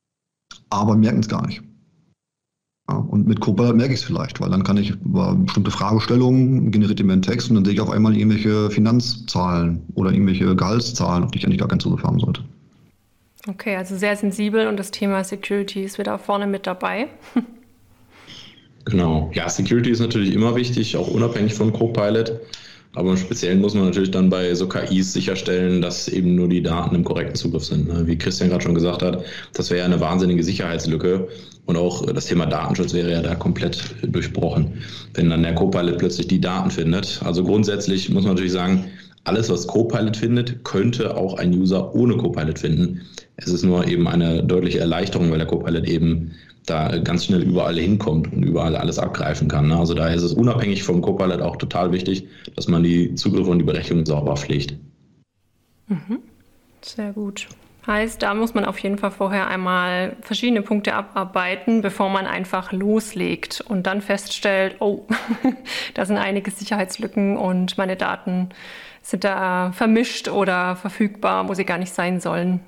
aber 0.69 0.95
merken 0.95 1.19
es 1.19 1.27
gar 1.27 1.45
nicht. 1.45 1.63
Ja, 2.87 2.97
und 2.97 3.27
mit 3.27 3.39
Copilot 3.39 3.75
merke 3.75 3.93
ich 3.93 3.99
es 3.99 4.05
vielleicht, 4.05 4.39
weil 4.39 4.49
dann 4.49 4.63
kann 4.63 4.77
ich 4.77 4.91
über 4.91 5.33
bestimmte 5.33 5.71
Fragestellungen 5.71 6.69
generiert 6.71 7.03
mir 7.03 7.13
einen 7.13 7.21
Text 7.23 7.49
und 7.49 7.55
dann 7.55 7.65
sehe 7.65 7.73
ich 7.73 7.81
auf 7.81 7.89
einmal 7.89 8.15
irgendwelche 8.15 8.69
Finanzzahlen 8.69 9.81
oder 9.95 10.11
irgendwelche 10.11 10.55
Gehaltszahlen, 10.55 11.23
auf 11.23 11.31
die 11.31 11.39
ich 11.39 11.45
eigentlich 11.45 11.59
gar 11.59 11.67
keinen 11.67 11.79
Zugriff 11.79 12.03
haben 12.03 12.19
sollte. 12.19 12.41
Okay, 13.47 13.75
also 13.75 13.95
sehr 13.95 14.15
sensibel 14.15 14.67
und 14.67 14.77
das 14.77 14.91
Thema 14.91 15.23
Security 15.23 15.83
ist 15.83 15.97
wieder 15.97 16.17
vorne 16.19 16.47
mit 16.47 16.67
dabei. 16.67 17.07
Genau. 18.85 19.31
Ja, 19.33 19.49
Security 19.49 19.89
ist 19.89 19.99
natürlich 19.99 20.33
immer 20.33 20.55
wichtig, 20.55 20.95
auch 20.95 21.07
unabhängig 21.07 21.55
von 21.55 21.73
Copilot. 21.73 22.39
Aber 22.95 23.11
im 23.11 23.17
Speziellen 23.17 23.61
muss 23.61 23.73
man 23.73 23.85
natürlich 23.85 24.11
dann 24.11 24.29
bei 24.29 24.53
so 24.55 24.67
KIs 24.67 25.13
sicherstellen, 25.13 25.81
dass 25.81 26.07
eben 26.07 26.35
nur 26.35 26.47
die 26.47 26.63
Daten 26.63 26.95
im 26.95 27.03
korrekten 27.03 27.35
Zugriff 27.35 27.65
sind. 27.65 27.87
Ne? 27.87 28.07
Wie 28.07 28.17
Christian 28.17 28.49
gerade 28.49 28.63
schon 28.63 28.73
gesagt 28.73 29.01
hat, 29.01 29.23
das 29.53 29.69
wäre 29.69 29.79
ja 29.79 29.85
eine 29.85 29.99
wahnsinnige 29.99 30.43
Sicherheitslücke. 30.43 31.27
Und 31.65 31.77
auch 31.77 32.05
das 32.05 32.27
Thema 32.27 32.45
Datenschutz 32.45 32.93
wäre 32.93 33.11
ja 33.11 33.21
da 33.21 33.35
komplett 33.35 33.95
durchbrochen, 34.03 34.73
wenn 35.13 35.29
dann 35.29 35.43
der 35.43 35.55
Copilot 35.55 35.97
plötzlich 35.97 36.27
die 36.27 36.39
Daten 36.39 36.71
findet. 36.71 37.21
Also 37.23 37.43
grundsätzlich 37.43 38.09
muss 38.09 38.23
man 38.23 38.33
natürlich 38.33 38.51
sagen, 38.51 38.85
alles, 39.23 39.49
was 39.49 39.65
Copilot 39.65 40.15
findet, 40.15 40.63
könnte 40.63 41.17
auch 41.17 41.33
ein 41.35 41.51
User 41.51 41.93
ohne 41.95 42.15
Copilot 42.15 42.59
finden. 42.59 43.01
Es 43.37 43.47
ist 43.47 43.63
nur 43.63 43.87
eben 43.87 44.07
eine 44.07 44.43
deutliche 44.43 44.79
Erleichterung, 44.79 45.31
weil 45.31 45.39
der 45.39 45.47
Copilot 45.47 45.85
eben 45.85 46.31
da 46.65 46.97
ganz 46.97 47.25
schnell 47.25 47.43
überall 47.43 47.77
hinkommt 47.77 48.31
und 48.33 48.43
überall 48.43 48.75
alles 48.75 48.97
abgreifen 48.97 49.47
kann. 49.47 49.67
Ne? 49.67 49.77
Also 49.77 49.93
daher 49.93 50.15
ist 50.15 50.23
es 50.23 50.33
unabhängig 50.33 50.83
vom 50.83 51.01
Copilot 51.01 51.41
auch 51.41 51.57
total 51.57 51.91
wichtig, 51.91 52.27
dass 52.55 52.67
man 52.67 52.83
die 52.83 53.13
Zugriffe 53.15 53.51
und 53.51 53.59
die 53.59 53.65
Berechnung 53.65 54.05
sauber 54.05 54.35
pflegt. 54.35 54.75
Mhm. 55.87 56.19
Sehr 56.81 57.11
gut. 57.13 57.47
Heißt, 57.85 58.23
da 58.23 58.33
muss 58.33 58.55
man 58.55 58.65
auf 58.65 58.79
jeden 58.79 58.97
Fall 58.97 59.11
vorher 59.11 59.47
einmal 59.47 60.15
verschiedene 60.21 60.63
Punkte 60.63 60.95
abarbeiten, 60.95 61.81
bevor 61.81 62.09
man 62.09 62.25
einfach 62.25 62.71
loslegt 62.71 63.63
und 63.67 63.85
dann 63.85 64.01
feststellt, 64.01 64.77
oh, 64.79 65.05
da 65.93 66.05
sind 66.05 66.17
einige 66.17 66.49
Sicherheitslücken 66.49 67.37
und 67.37 67.77
meine 67.77 67.95
Daten 67.95 68.49
sind 69.03 69.23
da 69.23 69.71
vermischt 69.71 70.29
oder 70.29 70.75
verfügbar, 70.75 71.47
wo 71.47 71.53
sie 71.53 71.63
gar 71.63 71.77
nicht 71.77 71.93
sein 71.93 72.19
sollen. 72.19 72.61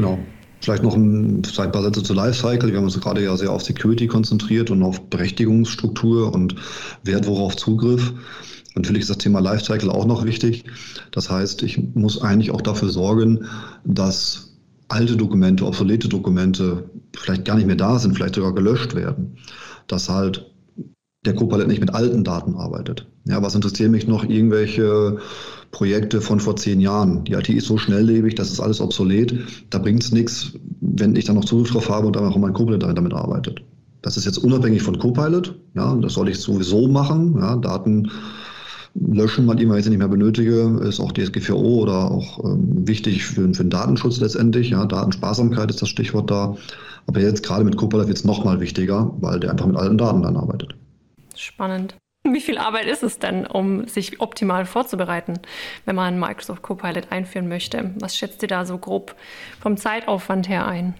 Genau. 0.00 0.18
Vielleicht 0.62 0.82
noch 0.82 0.94
ein, 0.94 1.42
ein 1.42 1.72
paar 1.72 1.82
Sätze 1.82 2.02
zu 2.02 2.14
Lifecycle. 2.14 2.70
Wir 2.70 2.78
haben 2.78 2.84
uns 2.84 2.98
gerade 2.98 3.22
ja 3.22 3.36
sehr 3.36 3.52
auf 3.52 3.62
Security 3.62 4.06
konzentriert 4.06 4.70
und 4.70 4.82
auf 4.82 5.10
Berechtigungsstruktur 5.10 6.34
und 6.34 6.54
Wert 7.04 7.26
worauf 7.26 7.54
Zugriff. 7.54 8.14
Natürlich 8.74 9.02
ist 9.02 9.10
das 9.10 9.18
Thema 9.18 9.40
Lifecycle 9.40 9.90
auch 9.90 10.06
noch 10.06 10.24
wichtig. 10.24 10.64
Das 11.10 11.28
heißt, 11.28 11.62
ich 11.64 11.78
muss 11.94 12.22
eigentlich 12.22 12.50
auch 12.50 12.62
dafür 12.62 12.88
sorgen, 12.88 13.44
dass 13.84 14.56
alte 14.88 15.18
Dokumente, 15.18 15.66
obsolete 15.66 16.08
Dokumente 16.08 16.88
vielleicht 17.14 17.44
gar 17.44 17.56
nicht 17.56 17.66
mehr 17.66 17.76
da 17.76 17.98
sind, 17.98 18.14
vielleicht 18.14 18.36
sogar 18.36 18.54
gelöscht 18.54 18.94
werden. 18.94 19.36
Dass 19.86 20.08
halt 20.08 20.50
der 21.26 21.34
Copilot 21.34 21.68
nicht 21.68 21.80
mit 21.80 21.92
alten 21.92 22.24
Daten 22.24 22.54
arbeitet. 22.54 23.06
Ja, 23.24 23.42
was 23.42 23.54
interessiert 23.54 23.90
mich 23.90 24.06
noch 24.06 24.24
irgendwelche 24.24 25.18
Projekte 25.72 26.20
von 26.20 26.40
vor 26.40 26.56
zehn 26.56 26.80
Jahren? 26.80 27.24
Die 27.24 27.34
IT 27.34 27.48
ist 27.48 27.66
so 27.66 27.76
schnelllebig, 27.76 28.34
das 28.34 28.50
ist 28.50 28.60
alles 28.60 28.80
obsolet. 28.80 29.34
Da 29.70 29.78
bringt 29.78 30.02
es 30.02 30.12
nichts, 30.12 30.52
wenn 30.80 31.14
ich 31.16 31.26
dann 31.26 31.36
noch 31.36 31.44
Zugriff 31.44 31.70
drauf 31.72 31.90
habe 31.90 32.06
und 32.06 32.16
dann 32.16 32.24
auch 32.24 32.36
mein 32.36 32.54
Copilot 32.54 32.82
damit 32.82 33.12
arbeitet. 33.12 33.62
Das 34.02 34.16
ist 34.16 34.24
jetzt 34.24 34.38
unabhängig 34.38 34.82
von 34.82 34.98
Copilot. 34.98 35.54
Ja, 35.74 35.94
das 35.96 36.14
soll 36.14 36.30
ich 36.30 36.38
sowieso 36.38 36.88
machen. 36.88 37.36
Ja, 37.38 37.56
Daten 37.56 38.10
löschen, 38.94 39.46
wann 39.46 39.58
immer 39.58 39.80
sie 39.80 39.90
nicht 39.90 39.98
mehr 39.98 40.08
benötige, 40.08 40.80
ist 40.82 41.00
auch 41.00 41.12
DSGVO 41.12 41.82
oder 41.82 42.10
auch 42.10 42.42
ähm, 42.44 42.88
wichtig 42.88 43.24
für, 43.24 43.52
für, 43.54 43.62
den 43.62 43.70
Datenschutz 43.70 44.18
letztendlich. 44.20 44.70
Ja, 44.70 44.86
Datensparsamkeit 44.86 45.70
ist 45.70 45.82
das 45.82 45.88
Stichwort 45.88 46.30
da. 46.30 46.56
Aber 47.06 47.20
jetzt 47.20 47.42
gerade 47.42 47.64
mit 47.64 47.76
Copilot 47.76 48.08
wird 48.08 48.18
es 48.18 48.24
nochmal 48.24 48.60
wichtiger, 48.60 49.14
weil 49.20 49.40
der 49.40 49.50
einfach 49.50 49.66
mit 49.66 49.76
alten 49.76 49.98
Daten 49.98 50.22
dann 50.22 50.36
arbeitet. 50.36 50.74
Spannend. 51.36 51.94
Wie 52.22 52.40
viel 52.40 52.58
Arbeit 52.58 52.86
ist 52.86 53.02
es 53.02 53.18
denn, 53.18 53.46
um 53.46 53.88
sich 53.88 54.20
optimal 54.20 54.66
vorzubereiten, 54.66 55.34
wenn 55.86 55.96
man 55.96 56.20
Microsoft 56.20 56.62
Copilot 56.62 57.10
einführen 57.10 57.48
möchte? 57.48 57.94
Was 57.98 58.16
schätzt 58.16 58.42
ihr 58.42 58.48
da 58.48 58.66
so 58.66 58.76
grob 58.76 59.14
vom 59.60 59.76
Zeitaufwand 59.76 60.48
her 60.48 60.66
ein? 60.66 60.94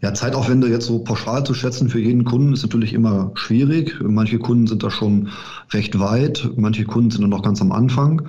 Ja, 0.00 0.14
Zeitaufwände 0.14 0.68
jetzt 0.68 0.86
so 0.86 1.00
pauschal 1.00 1.44
zu 1.44 1.54
schätzen 1.54 1.88
für 1.88 1.98
jeden 1.98 2.24
Kunden 2.24 2.52
ist 2.52 2.62
natürlich 2.62 2.92
immer 2.92 3.32
schwierig. 3.34 3.98
Manche 4.00 4.38
Kunden 4.38 4.68
sind 4.68 4.82
da 4.84 4.90
schon 4.90 5.30
recht 5.72 5.98
weit, 5.98 6.48
manche 6.56 6.84
Kunden 6.84 7.10
sind 7.10 7.28
noch 7.28 7.42
ganz 7.42 7.60
am 7.60 7.72
Anfang. 7.72 8.28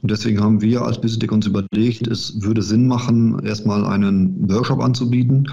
Und 0.00 0.12
deswegen 0.12 0.40
haben 0.40 0.60
wir 0.60 0.82
als 0.82 1.00
BusinessTech 1.00 1.32
uns 1.32 1.46
überlegt, 1.46 2.06
es 2.06 2.40
würde 2.40 2.62
Sinn 2.62 2.86
machen, 2.86 3.44
erstmal 3.44 3.84
einen 3.84 4.48
Workshop 4.48 4.80
anzubieten, 4.80 5.50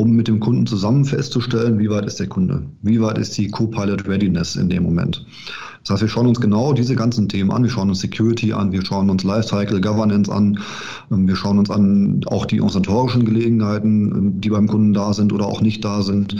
um 0.00 0.12
mit 0.12 0.28
dem 0.28 0.40
Kunden 0.40 0.66
zusammen 0.66 1.04
festzustellen, 1.04 1.78
wie 1.78 1.90
weit 1.90 2.06
ist 2.06 2.18
der 2.18 2.26
Kunde, 2.26 2.62
wie 2.80 3.02
weit 3.02 3.18
ist 3.18 3.36
die 3.36 3.50
Co-Pilot 3.50 4.08
Readiness 4.08 4.56
in 4.56 4.70
dem 4.70 4.82
Moment. 4.82 5.26
Das 5.82 5.90
heißt, 5.90 6.02
wir 6.02 6.08
schauen 6.08 6.26
uns 6.26 6.40
genau 6.40 6.72
diese 6.72 6.96
ganzen 6.96 7.28
Themen 7.28 7.50
an. 7.50 7.64
Wir 7.64 7.70
schauen 7.70 7.90
uns 7.90 8.00
Security 8.00 8.54
an, 8.54 8.72
wir 8.72 8.82
schauen 8.82 9.10
uns 9.10 9.24
Lifecycle 9.24 9.80
Governance 9.82 10.32
an, 10.32 10.58
ähm, 11.10 11.28
wir 11.28 11.36
schauen 11.36 11.58
uns 11.58 11.70
an 11.70 12.22
auch 12.26 12.46
die 12.46 12.62
organisatorischen 12.62 13.26
Gelegenheiten, 13.26 14.10
ähm, 14.10 14.40
die 14.40 14.48
beim 14.48 14.68
Kunden 14.68 14.94
da 14.94 15.12
sind 15.12 15.34
oder 15.34 15.46
auch 15.46 15.60
nicht 15.60 15.84
da 15.84 16.00
sind. 16.00 16.36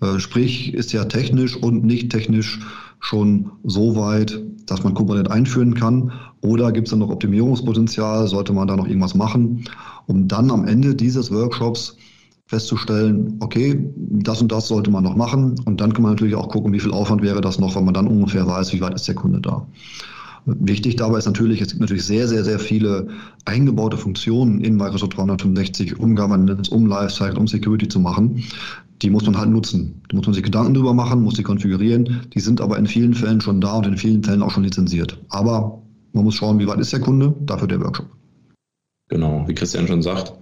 Äh, 0.00 0.20
sprich, 0.20 0.72
ist 0.72 0.92
ja 0.92 1.04
technisch 1.04 1.56
und 1.56 1.84
nicht 1.84 2.10
technisch 2.10 2.60
schon 3.00 3.50
so 3.64 3.96
weit, 3.96 4.40
dass 4.66 4.84
man 4.84 4.94
Kubernetes 4.94 5.32
einführen 5.32 5.74
kann? 5.74 6.12
Oder 6.40 6.70
gibt 6.70 6.86
es 6.86 6.92
da 6.92 6.96
noch 6.96 7.10
Optimierungspotenzial? 7.10 8.28
Sollte 8.28 8.52
man 8.52 8.68
da 8.68 8.76
noch 8.76 8.86
irgendwas 8.86 9.16
machen? 9.16 9.64
Um 10.06 10.28
dann 10.28 10.52
am 10.52 10.68
Ende 10.68 10.94
dieses 10.94 11.32
Workshops 11.32 11.96
festzustellen, 12.52 13.38
okay, 13.40 13.82
das 13.96 14.42
und 14.42 14.52
das 14.52 14.68
sollte 14.68 14.90
man 14.90 15.02
noch 15.02 15.16
machen. 15.16 15.58
Und 15.64 15.80
dann 15.80 15.94
kann 15.94 16.02
man 16.02 16.12
natürlich 16.12 16.34
auch 16.34 16.50
gucken, 16.50 16.70
wie 16.74 16.80
viel 16.80 16.92
Aufwand 16.92 17.22
wäre 17.22 17.40
das 17.40 17.58
noch, 17.58 17.74
wenn 17.74 17.86
man 17.86 17.94
dann 17.94 18.06
ungefähr 18.06 18.46
weiß, 18.46 18.74
wie 18.74 18.82
weit 18.82 18.92
ist 18.92 19.08
der 19.08 19.14
Kunde 19.14 19.40
da. 19.40 19.66
Wichtig 20.44 20.96
dabei 20.96 21.16
ist 21.16 21.24
natürlich, 21.24 21.62
es 21.62 21.68
gibt 21.68 21.80
natürlich 21.80 22.04
sehr, 22.04 22.28
sehr, 22.28 22.44
sehr 22.44 22.58
viele 22.58 23.08
eingebaute 23.46 23.96
Funktionen 23.96 24.60
in 24.60 24.76
Microsoft 24.76 25.16
365, 25.16 25.98
um 25.98 26.14
Governance, 26.14 26.70
um 26.70 26.84
Lifecycle, 26.86 27.38
um 27.38 27.46
Security 27.46 27.88
zu 27.88 28.00
machen. 28.00 28.44
Die 29.00 29.08
muss 29.08 29.24
man 29.24 29.38
halt 29.38 29.48
nutzen. 29.48 30.02
Da 30.10 30.16
muss 30.18 30.26
man 30.26 30.34
sich 30.34 30.42
Gedanken 30.42 30.74
drüber 30.74 30.92
machen, 30.92 31.22
muss 31.22 31.36
sie 31.36 31.42
konfigurieren. 31.42 32.26
Die 32.34 32.40
sind 32.40 32.60
aber 32.60 32.76
in 32.76 32.86
vielen 32.86 33.14
Fällen 33.14 33.40
schon 33.40 33.62
da 33.62 33.78
und 33.78 33.86
in 33.86 33.96
vielen 33.96 34.22
Fällen 34.22 34.42
auch 34.42 34.50
schon 34.50 34.64
lizenziert. 34.64 35.18
Aber 35.30 35.80
man 36.12 36.24
muss 36.24 36.34
schauen, 36.34 36.58
wie 36.58 36.66
weit 36.66 36.80
ist 36.80 36.92
der 36.92 37.00
Kunde, 37.00 37.34
dafür 37.46 37.68
der 37.68 37.80
Workshop. 37.80 38.08
Genau, 39.08 39.44
wie 39.48 39.54
Christian 39.54 39.86
schon 39.86 40.02
sagt, 40.02 40.34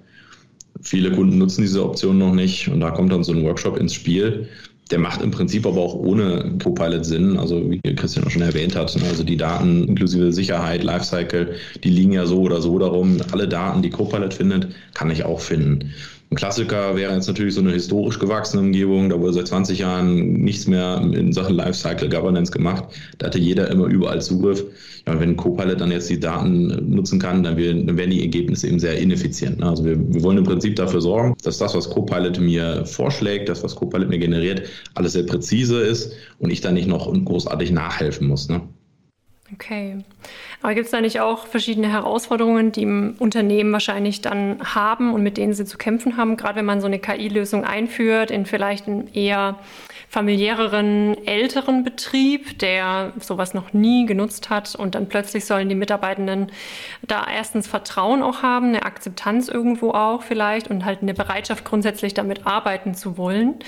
Viele 0.82 1.12
Kunden 1.12 1.38
nutzen 1.38 1.62
diese 1.62 1.84
Option 1.84 2.18
noch 2.18 2.34
nicht 2.34 2.68
und 2.68 2.80
da 2.80 2.90
kommt 2.90 3.12
dann 3.12 3.25
so 3.25 3.32
ein 3.32 3.44
Workshop 3.44 3.76
ins 3.78 3.94
Spiel. 3.94 4.49
Der 4.90 4.99
macht 4.99 5.22
im 5.22 5.30
Prinzip 5.30 5.66
aber 5.66 5.80
auch 5.80 5.94
ohne 5.94 6.56
Copilot 6.60 7.04
Sinn. 7.04 7.37
Also 7.37 7.70
wie 7.70 7.80
Christian 7.94 8.26
auch 8.26 8.30
schon 8.30 8.42
erwähnt 8.42 8.75
hat, 8.75 8.94
ne, 8.96 9.04
also 9.08 9.22
die 9.22 9.37
Daten 9.37 9.84
inklusive 9.87 10.32
Sicherheit, 10.32 10.82
Lifecycle, 10.82 11.54
die 11.84 11.90
liegen 11.90 12.12
ja 12.12 12.26
so 12.26 12.40
oder 12.40 12.60
so 12.60 12.78
darum. 12.78 13.18
Alle 13.30 13.46
Daten, 13.46 13.82
die 13.82 13.90
Copilot 13.90 14.34
findet, 14.34 14.68
kann 14.94 15.10
ich 15.10 15.25
auch 15.25 15.40
finden. 15.40 15.92
Ein 16.32 16.37
Klassiker 16.37 16.94
wäre 16.94 17.12
jetzt 17.12 17.26
natürlich 17.26 17.54
so 17.54 17.60
eine 17.60 17.72
historisch 17.72 18.20
gewachsene 18.20 18.62
Umgebung, 18.62 19.08
da 19.08 19.18
wurde 19.18 19.32
seit 19.32 19.49
20 19.49 19.80
Jahren 19.80 20.34
nichts 20.34 20.68
mehr 20.68 21.00
in 21.12 21.32
Sachen 21.32 21.56
Lifecycle 21.56 22.08
Governance 22.08 22.52
gemacht. 22.52 22.84
Da 23.18 23.26
hatte 23.26 23.40
jeder 23.40 23.68
immer 23.68 23.87
überall 23.87 24.22
Zugriff. 24.22 24.64
Ja, 25.06 25.14
und 25.14 25.20
wenn 25.20 25.37
Copilot 25.37 25.80
dann 25.80 25.90
jetzt 25.90 26.08
die 26.08 26.20
Daten 26.20 26.68
nutzen 26.88 27.18
kann, 27.18 27.42
dann, 27.42 27.56
werden 27.56 28.10
die 28.10 28.20
Ergebnisse 28.20 28.68
eben 28.68 28.78
sehr 28.78 28.96
ineffizient. 28.96 29.58
Ne? 29.58 29.68
Also 29.68 29.84
wir, 29.84 29.99
wir 29.99 30.22
wollen 30.22 30.38
im 30.38 30.44
Prinzip 30.44 30.76
dafür 30.76 31.00
sorgen, 31.00 31.34
dass 31.42 31.58
das, 31.58 31.75
was 31.75 31.90
Copilot 31.90 32.38
mir 32.38 32.87
vorschlägt, 32.87 33.49
das, 33.49 33.64
was 33.64 33.75
Copilot 33.75 34.08
mir 34.08 34.20
generiert, 34.20 34.68
alles 34.94 35.14
sehr 35.14 35.25
präzise 35.25 35.80
ist 35.80 36.12
und 36.38 36.50
ich 36.50 36.60
dann 36.60 36.75
nicht 36.75 36.87
noch 36.87 37.12
großartig 37.12 37.72
nachhelfen 37.72 38.28
muss. 38.28 38.49
Ne? 38.49 38.60
Okay. 39.52 39.99
Aber 40.62 40.75
gibt 40.75 40.87
es 40.87 40.90
da 40.92 41.00
nicht 41.00 41.21
auch 41.21 41.47
verschiedene 41.47 41.88
Herausforderungen, 41.88 42.73
die 42.73 42.83
im 42.83 43.16
Unternehmen 43.19 43.73
wahrscheinlich 43.73 44.21
dann 44.21 44.61
haben 44.62 45.12
und 45.12 45.23
mit 45.23 45.37
denen 45.37 45.54
sie 45.54 45.64
zu 45.64 45.76
kämpfen 45.78 46.16
haben, 46.16 46.37
gerade 46.37 46.57
wenn 46.57 46.66
man 46.66 46.80
so 46.80 46.87
eine 46.87 46.99
KI-Lösung 46.99 47.64
einführt 47.64 48.30
in 48.30 48.47
vielleicht 48.47 48.87
einen 48.87 49.12
eher 49.12 49.59
familiäreren, 50.11 51.25
älteren 51.25 51.85
Betrieb, 51.85 52.59
der 52.59 53.12
sowas 53.21 53.54
noch 53.54 53.73
nie 53.73 54.07
genutzt 54.07 54.50
hat 54.50 54.75
und 54.75 54.97
dann 54.97 55.09
plötzlich 55.09 55.45
sollen 55.45 55.69
die 55.69 55.76
Mitarbeitenden 55.76 56.50
da 57.02 57.26
erstens 57.33 57.69
Vertrauen 57.69 58.23
auch 58.23 58.42
haben, 58.42 58.69
eine 58.69 58.83
Akzeptanz 58.83 59.49
irgendwo 59.49 59.92
auch 59.92 60.23
vielleicht 60.23 60.69
und 60.69 60.85
halt 60.85 61.02
eine 61.02 61.14
Bereitschaft 61.14 61.64
grundsätzlich 61.64 62.12
damit 62.12 62.45
arbeiten 62.45 62.95
zu 62.95 63.19
wollen. 63.19 63.61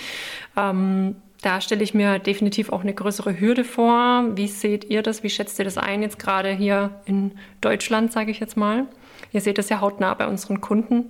Ähm, 0.56 1.14
da 1.42 1.60
stelle 1.60 1.82
ich 1.82 1.92
mir 1.92 2.20
definitiv 2.20 2.70
auch 2.70 2.82
eine 2.82 2.94
größere 2.94 3.38
Hürde 3.38 3.64
vor. 3.64 4.24
Wie 4.36 4.46
seht 4.46 4.84
ihr 4.84 5.02
das? 5.02 5.24
Wie 5.24 5.30
schätzt 5.30 5.58
ihr 5.58 5.64
das 5.64 5.76
ein 5.76 6.00
jetzt 6.00 6.18
gerade 6.18 6.50
hier 6.50 6.90
in 7.04 7.32
Deutschland, 7.60 8.12
sage 8.12 8.30
ich 8.30 8.38
jetzt 8.38 8.56
mal? 8.56 8.86
Ihr 9.32 9.40
seht 9.40 9.58
das 9.58 9.68
ja 9.68 9.80
hautnah 9.80 10.14
bei 10.14 10.28
unseren 10.28 10.60
Kunden. 10.60 11.06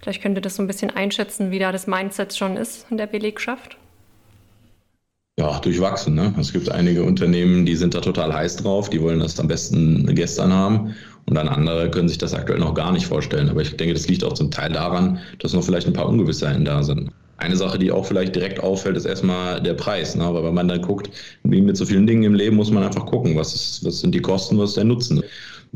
Vielleicht 0.00 0.22
könnt 0.22 0.36
ihr 0.36 0.42
das 0.42 0.56
so 0.56 0.62
ein 0.62 0.66
bisschen 0.66 0.90
einschätzen, 0.90 1.52
wie 1.52 1.60
da 1.60 1.70
das 1.70 1.86
Mindset 1.86 2.34
schon 2.34 2.56
ist 2.56 2.86
in 2.90 2.96
der 2.96 3.06
Belegschaft. 3.06 3.76
Ja, 5.38 5.60
durchwachsen. 5.60 6.14
Ne? 6.14 6.34
Es 6.40 6.52
gibt 6.52 6.70
einige 6.70 7.04
Unternehmen, 7.04 7.64
die 7.64 7.76
sind 7.76 7.94
da 7.94 8.00
total 8.00 8.32
heiß 8.32 8.56
drauf, 8.56 8.90
die 8.90 9.02
wollen 9.02 9.20
das 9.20 9.38
am 9.38 9.46
besten 9.46 10.06
gestern 10.14 10.52
haben. 10.52 10.96
Und 11.26 11.34
dann 11.34 11.48
andere 11.48 11.90
können 11.90 12.08
sich 12.08 12.18
das 12.18 12.34
aktuell 12.34 12.58
noch 12.58 12.74
gar 12.74 12.90
nicht 12.90 13.06
vorstellen. 13.06 13.50
Aber 13.50 13.60
ich 13.60 13.76
denke, 13.76 13.94
das 13.94 14.08
liegt 14.08 14.24
auch 14.24 14.32
zum 14.32 14.50
Teil 14.50 14.72
daran, 14.72 15.18
dass 15.38 15.52
noch 15.52 15.62
vielleicht 15.62 15.86
ein 15.86 15.92
paar 15.92 16.08
Ungewissheiten 16.08 16.64
da 16.64 16.82
sind. 16.82 17.10
Eine 17.38 17.56
Sache, 17.56 17.78
die 17.78 17.92
auch 17.92 18.06
vielleicht 18.06 18.34
direkt 18.34 18.60
auffällt, 18.60 18.96
ist 18.96 19.04
erstmal 19.04 19.60
der 19.60 19.74
Preis. 19.74 20.16
Ne? 20.16 20.24
Aber 20.24 20.42
wenn 20.42 20.54
man 20.54 20.68
dann 20.68 20.80
guckt, 20.80 21.10
wie 21.42 21.60
mit 21.60 21.76
so 21.76 21.84
vielen 21.84 22.06
Dingen 22.06 22.22
im 22.22 22.34
Leben, 22.34 22.56
muss 22.56 22.70
man 22.70 22.82
einfach 22.82 23.04
gucken, 23.04 23.36
was, 23.36 23.54
ist, 23.54 23.84
was 23.84 24.00
sind 24.00 24.14
die 24.14 24.22
Kosten, 24.22 24.58
was 24.58 24.70
ist 24.70 24.76
der 24.78 24.84
Nutzen. 24.84 25.22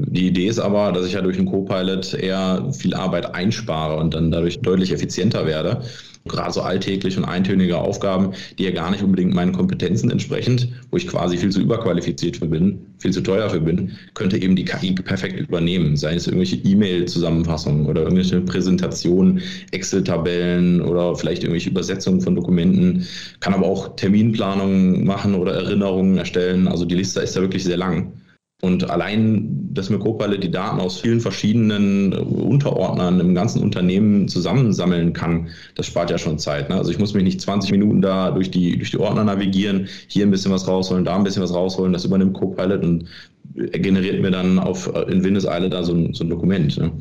Die 0.06 0.28
Idee 0.28 0.46
ist 0.46 0.58
aber, 0.58 0.92
dass 0.92 1.06
ich 1.06 1.12
ja 1.12 1.20
durch 1.20 1.38
einen 1.38 1.50
Copilot 1.50 2.14
eher 2.14 2.72
viel 2.72 2.94
Arbeit 2.94 3.34
einspare 3.34 3.96
und 3.96 4.14
dann 4.14 4.30
dadurch 4.30 4.60
deutlich 4.60 4.92
effizienter 4.92 5.46
werde 5.46 5.82
gerade 6.26 6.52
so 6.52 6.60
alltägliche 6.60 7.18
und 7.18 7.24
eintönige 7.24 7.78
Aufgaben, 7.78 8.32
die 8.58 8.64
ja 8.64 8.70
gar 8.70 8.90
nicht 8.90 9.02
unbedingt 9.02 9.34
meinen 9.34 9.52
Kompetenzen 9.52 10.10
entsprechend, 10.10 10.68
wo 10.90 10.96
ich 10.96 11.06
quasi 11.06 11.36
viel 11.38 11.50
zu 11.50 11.60
überqualifiziert 11.60 12.36
für 12.36 12.46
bin, 12.46 12.86
viel 12.98 13.12
zu 13.12 13.22
teuer 13.22 13.48
für 13.48 13.60
bin, 13.60 13.92
könnte 14.14 14.40
eben 14.40 14.54
die 14.54 14.64
KI 14.64 14.92
perfekt 14.92 15.40
übernehmen. 15.40 15.96
Sei 15.96 16.14
es 16.14 16.26
irgendwelche 16.26 16.56
E-Mail-Zusammenfassungen 16.56 17.86
oder 17.86 18.02
irgendwelche 18.02 18.40
Präsentationen, 18.42 19.40
Excel-Tabellen 19.70 20.82
oder 20.82 21.16
vielleicht 21.16 21.42
irgendwelche 21.42 21.70
Übersetzungen 21.70 22.20
von 22.20 22.34
Dokumenten, 22.34 23.06
kann 23.40 23.54
aber 23.54 23.66
auch 23.66 23.96
Terminplanungen 23.96 25.04
machen 25.04 25.34
oder 25.34 25.54
Erinnerungen 25.54 26.18
erstellen. 26.18 26.68
Also 26.68 26.84
die 26.84 26.96
Liste 26.96 27.20
ist 27.20 27.34
ja 27.34 27.42
wirklich 27.42 27.64
sehr 27.64 27.78
lang. 27.78 28.12
Und 28.60 28.90
allein, 28.90 29.70
dass 29.72 29.88
mir 29.88 29.98
Copilot 29.98 30.42
die 30.42 30.50
Daten 30.50 30.80
aus 30.80 31.00
vielen 31.00 31.20
verschiedenen 31.20 32.12
Unterordnern 32.12 33.18
im 33.18 33.34
ganzen 33.34 33.62
Unternehmen 33.62 34.28
zusammensammeln 34.28 35.14
kann, 35.14 35.48
das 35.76 35.86
spart 35.86 36.10
ja 36.10 36.18
schon 36.18 36.38
Zeit. 36.38 36.68
Ne? 36.68 36.76
Also 36.76 36.90
ich 36.90 36.98
muss 36.98 37.14
mich 37.14 37.24
nicht 37.24 37.40
20 37.40 37.70
Minuten 37.70 38.02
da 38.02 38.30
durch 38.30 38.50
die, 38.50 38.76
durch 38.76 38.90
die 38.90 38.98
Ordner 38.98 39.24
navigieren, 39.24 39.88
hier 40.08 40.26
ein 40.26 40.30
bisschen 40.30 40.52
was 40.52 40.68
rausholen, 40.68 41.04
da 41.06 41.16
ein 41.16 41.24
bisschen 41.24 41.42
was 41.42 41.54
rausholen, 41.54 41.92
das 41.92 42.04
übernimmt 42.04 42.34
Copilot 42.34 42.84
und 42.84 43.06
generiert 43.54 44.20
mir 44.20 44.30
dann 44.30 44.58
auf, 44.58 44.90
in 45.08 45.24
Windeseile 45.24 45.68
da 45.68 45.82
so 45.82 45.94
ein, 45.94 46.14
so 46.14 46.24
ein 46.24 46.30
Dokument. 46.30 46.76
Ne? 46.78 46.92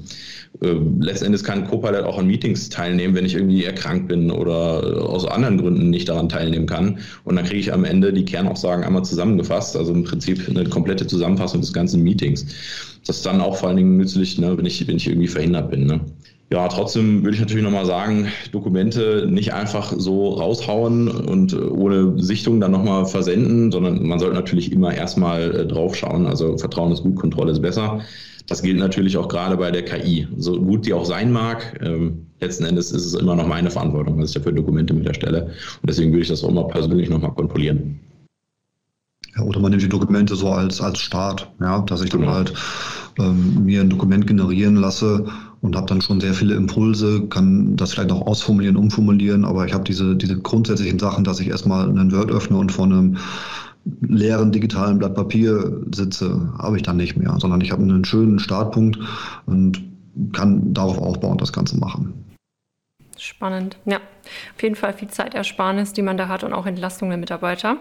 Äh, 0.62 0.76
letztendlich 1.00 1.44
kann 1.44 1.68
Copilot 1.68 2.04
auch 2.04 2.18
an 2.18 2.28
Meetings 2.28 2.70
teilnehmen, 2.70 3.16
wenn 3.16 3.26
ich 3.26 3.36
irgendwie 3.36 3.64
erkrankt 3.64 4.08
bin 4.08 4.32
oder 4.32 5.08
aus 5.08 5.26
anderen 5.26 5.58
Gründen 5.58 5.90
nicht 5.90 6.10
daran 6.10 6.30
teilnehmen 6.30 6.66
kann. 6.66 7.00
Und 7.24 7.36
dann 7.36 7.46
kriege 7.46 7.60
ich 7.60 7.72
am 7.72 7.86
Ende 7.86 8.12
die 8.12 8.26
Kernaussagen 8.26 8.84
einmal 8.84 9.06
zusammengefasst, 9.06 9.78
also 9.78 9.94
im 9.94 10.04
Prinzip 10.04 10.50
eine 10.50 10.66
komplette 10.66 11.06
Zusammenfassung 11.08 11.62
des 11.62 11.74
ganzen 11.74 12.04
Meetings. 12.04 12.46
Das 13.06 13.18
ist 13.18 13.26
dann 13.26 13.42
auch 13.42 13.58
vor 13.58 13.70
allen 13.70 13.78
Dingen 13.78 13.98
nützlich, 13.98 14.38
ne, 14.38 14.58
wenn, 14.58 14.66
ich, 14.66 14.86
wenn 14.88 14.98
ich 14.98 15.08
irgendwie 15.08 15.28
verhindert 15.28 15.72
bin. 15.72 15.86
Ne? 15.86 16.02
Ja, 16.52 16.68
trotzdem 16.68 17.24
würde 17.24 17.36
ich 17.36 17.40
natürlich 17.40 17.64
nochmal 17.64 17.86
sagen, 17.86 18.28
Dokumente 18.52 19.28
nicht 19.30 19.54
einfach 19.54 19.94
so 19.96 20.30
raushauen 20.30 21.08
und 21.08 21.54
ohne 21.54 22.20
Sichtung 22.20 22.60
dann 22.60 22.72
nochmal 22.72 23.06
versenden, 23.06 23.72
sondern 23.72 24.08
man 24.08 24.18
sollte 24.18 24.34
natürlich 24.34 24.72
immer 24.72 24.92
erstmal 24.92 25.56
äh, 25.56 25.68
drauf 25.68 25.96
schauen. 25.96 26.26
Also 26.26 26.58
Vertrauen 26.58 26.92
ist 26.92 27.04
gut, 27.04 27.18
Kontrolle 27.18 27.52
ist 27.52 27.62
besser. 27.62 28.00
Das 28.48 28.64
gilt 28.64 28.80
natürlich 28.80 29.16
auch 29.16 29.28
gerade 29.28 29.58
bei 29.58 29.70
der 29.70 29.86
KI. 29.86 30.28
So 30.38 30.60
gut 30.60 30.88
die 30.88 30.94
auch 30.94 31.06
sein 31.06 31.32
mag, 31.32 31.80
ähm, 31.84 32.26
letzten 32.40 32.66
Endes 32.66 32.92
ist 32.92 33.06
es 33.06 33.14
immer 33.14 33.36
noch 33.36 33.46
meine 33.46 33.70
Verantwortung, 33.70 34.20
was 34.20 34.30
ich 34.30 34.36
dafür 34.36 34.52
Dokumente 34.52 34.96
mit 34.96 35.06
erstelle. 35.06 35.44
Und 35.44 35.88
deswegen 35.88 36.12
würde 36.12 36.24
ich 36.24 36.30
das 36.30 36.44
auch 36.44 36.50
immer 36.50 36.64
persönlich 36.64 37.12
nochmal 37.12 37.34
kontrollieren. 37.34 38.00
Ja, 39.38 39.44
oder 39.44 39.60
man 39.60 39.70
nimmt 39.70 39.84
die 39.84 39.90
Dokumente 39.90 40.36
so 40.36 40.50
als, 40.50 40.82
als 40.82 40.98
Start, 40.98 41.52
ja, 41.62 41.82
dass 41.82 42.02
ich 42.02 42.10
dann 42.10 42.22
genau. 42.22 42.34
halt 42.34 42.54
ähm, 43.20 43.66
mir 43.66 43.82
ein 43.82 43.90
Dokument 43.92 44.26
generieren 44.26 44.78
lasse 44.78 45.26
und 45.62 45.76
habe 45.76 45.88
dann 45.88 46.02
schon 46.02 46.22
sehr 46.22 46.34
viele 46.34 46.56
Impulse, 46.56 47.28
kann 47.28 47.76
das 47.76 47.94
vielleicht 47.94 48.12
auch 48.12 48.26
ausformulieren, 48.26 48.78
umformulieren, 48.78 49.46
aber 49.46 49.66
ich 49.66 49.74
habe 49.74 49.84
diese, 49.84 50.16
diese 50.16 50.40
grundsätzlichen 50.40 51.00
Sachen, 51.00 51.24
dass 51.24 51.40
ich 51.40 51.50
erstmal 51.50 51.90
einen 51.90 52.12
Word 52.12 52.32
öffne 52.32 52.58
und 52.58 52.72
von 52.72 52.92
einem 52.92 53.18
leeren 54.02 54.52
digitalen 54.52 55.00
Blatt 55.00 55.16
Papier 55.16 55.82
sitze, 55.94 56.54
habe 56.58 56.78
ich 56.78 56.84
dann 56.84 56.98
nicht 56.98 57.18
mehr, 57.18 57.36
sondern 57.40 57.62
ich 57.62 57.72
habe 57.72 57.84
einen 57.84 58.06
schönen 58.06 58.40
Startpunkt 58.40 59.00
und 59.46 59.84
kann 60.34 60.74
darauf 60.74 60.98
aufbauen, 60.98 61.38
das 61.38 61.54
Ganze 61.54 61.78
machen. 61.78 62.14
Spannend. 63.18 63.78
Ja, 63.86 63.98
auf 63.98 64.64
jeden 64.64 64.76
Fall 64.76 64.94
viel 64.94 65.10
Zeitersparnis, 65.10 65.92
die 65.92 66.02
man 66.02 66.18
da 66.18 66.30
hat 66.30 66.44
und 66.44 66.54
auch 66.54 66.66
Entlastung 66.66 67.10
der 67.10 67.18
Mitarbeiter. 67.18 67.78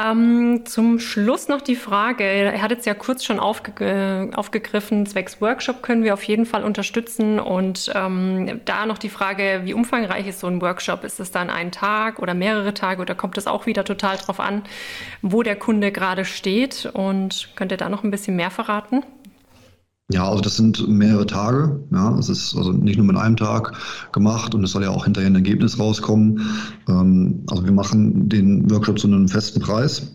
Ähm, 0.00 0.64
zum 0.64 1.00
Schluss 1.00 1.48
noch 1.48 1.60
die 1.60 1.74
Frage, 1.74 2.22
er 2.22 2.62
hat 2.62 2.70
jetzt 2.70 2.86
ja 2.86 2.94
kurz 2.94 3.24
schon 3.24 3.40
aufge 3.40 4.30
aufgegriffen, 4.34 5.06
zwecks 5.06 5.40
Workshop 5.40 5.82
können 5.82 6.04
wir 6.04 6.14
auf 6.14 6.22
jeden 6.22 6.46
Fall 6.46 6.62
unterstützen 6.62 7.40
und 7.40 7.90
ähm, 7.94 8.60
da 8.64 8.86
noch 8.86 8.98
die 8.98 9.08
Frage, 9.08 9.62
wie 9.64 9.74
umfangreich 9.74 10.28
ist 10.28 10.38
so 10.38 10.46
ein 10.46 10.62
Workshop? 10.62 11.02
Ist 11.02 11.18
es 11.18 11.32
dann 11.32 11.50
ein 11.50 11.72
Tag 11.72 12.20
oder 12.20 12.34
mehrere 12.34 12.74
Tage 12.74 13.02
oder 13.02 13.16
kommt 13.16 13.38
es 13.38 13.48
auch 13.48 13.66
wieder 13.66 13.84
total 13.84 14.18
drauf 14.18 14.38
an, 14.38 14.62
wo 15.22 15.42
der 15.42 15.56
Kunde 15.56 15.90
gerade 15.90 16.24
steht 16.24 16.88
und 16.92 17.50
könnt 17.56 17.72
ihr 17.72 17.78
da 17.78 17.88
noch 17.88 18.04
ein 18.04 18.12
bisschen 18.12 18.36
mehr 18.36 18.50
verraten? 18.50 19.02
Ja, 20.10 20.26
also 20.26 20.40
das 20.40 20.56
sind 20.56 20.88
mehrere 20.88 21.26
Tage. 21.26 21.84
Ja, 21.92 22.18
es 22.18 22.30
ist 22.30 22.56
also 22.56 22.72
nicht 22.72 22.96
nur 22.96 23.06
mit 23.06 23.16
einem 23.16 23.36
Tag 23.36 23.74
gemacht 24.12 24.54
und 24.54 24.64
es 24.64 24.70
soll 24.70 24.82
ja 24.82 24.90
auch 24.90 25.04
hinterher 25.04 25.28
ein 25.28 25.34
Ergebnis 25.34 25.78
rauskommen. 25.78 26.40
Ähm, 26.88 27.44
also 27.50 27.64
wir 27.64 27.72
machen 27.72 28.28
den 28.28 28.70
Workshop 28.70 28.98
zu 28.98 29.06
einem 29.06 29.28
festen 29.28 29.60
Preis. 29.60 30.14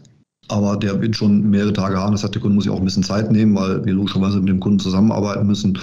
Aber 0.49 0.75
der 0.77 0.99
wird 0.99 1.15
schon 1.15 1.49
mehrere 1.49 1.73
Tage 1.73 1.97
haben. 1.97 2.11
Das 2.11 2.23
heißt, 2.23 2.33
der 2.33 2.41
Kunde 2.41 2.55
muss 2.55 2.65
sich 2.65 2.73
auch 2.73 2.79
ein 2.79 2.85
bisschen 2.85 3.03
Zeit 3.03 3.31
nehmen, 3.31 3.55
weil 3.55 3.85
wir 3.85 3.93
logischerweise 3.93 4.39
mit 4.39 4.49
dem 4.49 4.59
Kunden 4.59 4.79
zusammenarbeiten 4.79 5.45
müssen. 5.45 5.77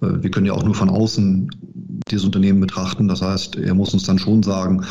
Äh, 0.00 0.22
wir 0.22 0.30
können 0.30 0.46
ja 0.46 0.52
auch 0.52 0.64
nur 0.64 0.74
von 0.74 0.88
außen 0.88 1.50
dieses 2.10 2.24
Unternehmen 2.24 2.60
betrachten. 2.60 3.08
Das 3.08 3.22
heißt, 3.22 3.56
er 3.56 3.74
muss 3.74 3.92
uns 3.92 4.04
dann 4.04 4.20
schon 4.20 4.44
sagen, 4.44 4.84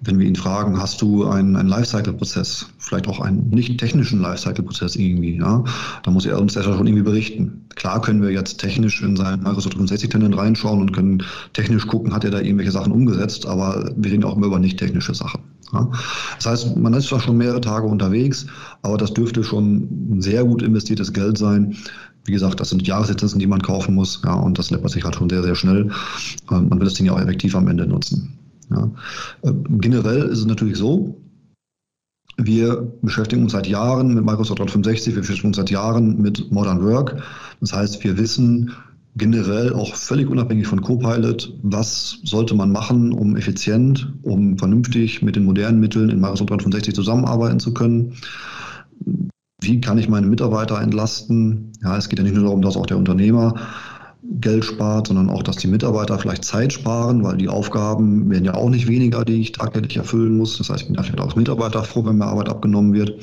wenn 0.00 0.18
wir 0.18 0.26
ihn 0.26 0.36
fragen, 0.36 0.80
hast 0.80 1.02
du 1.02 1.24
einen, 1.26 1.56
einen 1.56 1.68
Lifecycle-Prozess, 1.68 2.66
vielleicht 2.78 3.08
auch 3.08 3.20
einen 3.20 3.50
nicht 3.50 3.78
technischen 3.78 4.20
Lifecycle-Prozess 4.20 4.94
irgendwie, 4.94 5.38
ja, 5.38 5.64
da 6.04 6.10
muss 6.10 6.24
er 6.24 6.40
uns 6.40 6.54
ja 6.54 6.62
schon 6.62 6.86
irgendwie 6.86 7.02
berichten. 7.02 7.66
Klar 7.74 8.00
können 8.00 8.22
wir 8.22 8.30
jetzt 8.30 8.58
technisch 8.58 9.02
in 9.02 9.16
seinen 9.16 9.42
Microsoft 9.42 9.76
365-Tenant 9.76 10.36
reinschauen 10.36 10.80
und 10.80 10.92
können 10.92 11.22
technisch 11.52 11.86
gucken, 11.86 12.14
hat 12.14 12.24
er 12.24 12.30
da 12.30 12.40
irgendwelche 12.40 12.70
Sachen 12.70 12.92
umgesetzt, 12.92 13.46
aber 13.46 13.92
wir 13.96 14.12
reden 14.12 14.24
auch 14.24 14.36
immer 14.36 14.46
über 14.46 14.60
nicht 14.60 14.78
technische 14.78 15.14
Sachen. 15.14 15.40
Ja. 15.72 15.90
Das 16.36 16.46
heißt, 16.46 16.76
man 16.76 16.94
ist 16.94 17.08
zwar 17.08 17.20
schon 17.20 17.36
mehrere 17.36 17.60
Tage 17.60 17.86
unterwegs, 17.86 18.46
aber 18.82 18.98
das 18.98 19.12
dürfte 19.14 19.42
schon 19.42 20.16
sehr 20.20 20.44
gut 20.44 20.62
investiertes 20.62 21.12
Geld 21.12 21.38
sein. 21.38 21.76
Wie 22.24 22.32
gesagt, 22.32 22.60
das 22.60 22.70
sind 22.70 22.86
Jahreslizenzen, 22.86 23.40
die 23.40 23.46
man 23.46 23.62
kaufen 23.62 23.94
muss, 23.94 24.22
ja, 24.24 24.34
und 24.34 24.58
das 24.58 24.70
läppert 24.70 24.90
sich 24.90 25.04
halt 25.04 25.16
schon 25.16 25.30
sehr, 25.30 25.42
sehr 25.42 25.54
schnell. 25.54 25.90
Ähm, 26.50 26.68
man 26.68 26.78
will 26.78 26.84
das 26.84 26.94
Ding 26.94 27.06
ja 27.06 27.12
auch 27.12 27.20
effektiv 27.20 27.56
am 27.56 27.68
Ende 27.68 27.86
nutzen. 27.86 28.37
Ja. 28.70 28.90
Äh, 29.42 29.52
generell 29.78 30.22
ist 30.22 30.40
es 30.40 30.46
natürlich 30.46 30.76
so, 30.76 31.20
wir 32.36 32.92
beschäftigen 33.02 33.42
uns 33.42 33.52
seit 33.52 33.66
Jahren 33.66 34.14
mit 34.14 34.24
Microsoft 34.24 34.60
365, 34.60 35.14
wir 35.14 35.22
beschäftigen 35.22 35.48
uns 35.48 35.56
seit 35.56 35.70
Jahren 35.70 36.20
mit 36.22 36.52
Modern 36.52 36.82
Work. 36.84 37.20
Das 37.60 37.72
heißt, 37.72 38.04
wir 38.04 38.16
wissen 38.16 38.72
generell 39.16 39.72
auch 39.72 39.96
völlig 39.96 40.28
unabhängig 40.28 40.68
von 40.68 40.80
Copilot, 40.80 41.52
was 41.62 42.20
sollte 42.22 42.54
man 42.54 42.70
machen, 42.70 43.12
um 43.12 43.36
effizient, 43.36 44.12
um 44.22 44.56
vernünftig 44.56 45.22
mit 45.22 45.34
den 45.34 45.44
modernen 45.44 45.80
Mitteln 45.80 46.10
in 46.10 46.20
Microsoft 46.20 46.50
365 46.50 46.94
zusammenarbeiten 46.94 47.58
zu 47.58 47.74
können. 47.74 48.14
Wie 49.60 49.80
kann 49.80 49.98
ich 49.98 50.08
meine 50.08 50.28
Mitarbeiter 50.28 50.80
entlasten? 50.80 51.72
Ja, 51.82 51.96
es 51.96 52.08
geht 52.08 52.20
ja 52.20 52.24
nicht 52.24 52.36
nur 52.36 52.44
darum, 52.44 52.62
dass 52.62 52.76
auch 52.76 52.86
der 52.86 52.96
Unternehmer 52.96 53.54
Geld 54.30 54.64
spart, 54.64 55.06
sondern 55.06 55.30
auch, 55.30 55.42
dass 55.42 55.56
die 55.56 55.68
Mitarbeiter 55.68 56.18
vielleicht 56.18 56.44
Zeit 56.44 56.72
sparen, 56.72 57.24
weil 57.24 57.38
die 57.38 57.48
Aufgaben 57.48 58.30
werden 58.30 58.44
ja 58.44 58.54
auch 58.54 58.68
nicht 58.68 58.86
weniger, 58.86 59.24
die 59.24 59.40
ich 59.40 59.52
tagtäglich 59.52 59.96
erfüllen 59.96 60.36
muss. 60.36 60.58
Das 60.58 60.68
heißt, 60.68 60.82
ich 60.82 60.86
bin 60.88 60.96
vielleicht 60.96 61.20
auch 61.20 61.34
Mitarbeiter 61.34 61.82
froh, 61.82 62.04
wenn 62.04 62.18
mir 62.18 62.26
Arbeit 62.26 62.48
abgenommen 62.48 62.92
wird. 62.92 63.14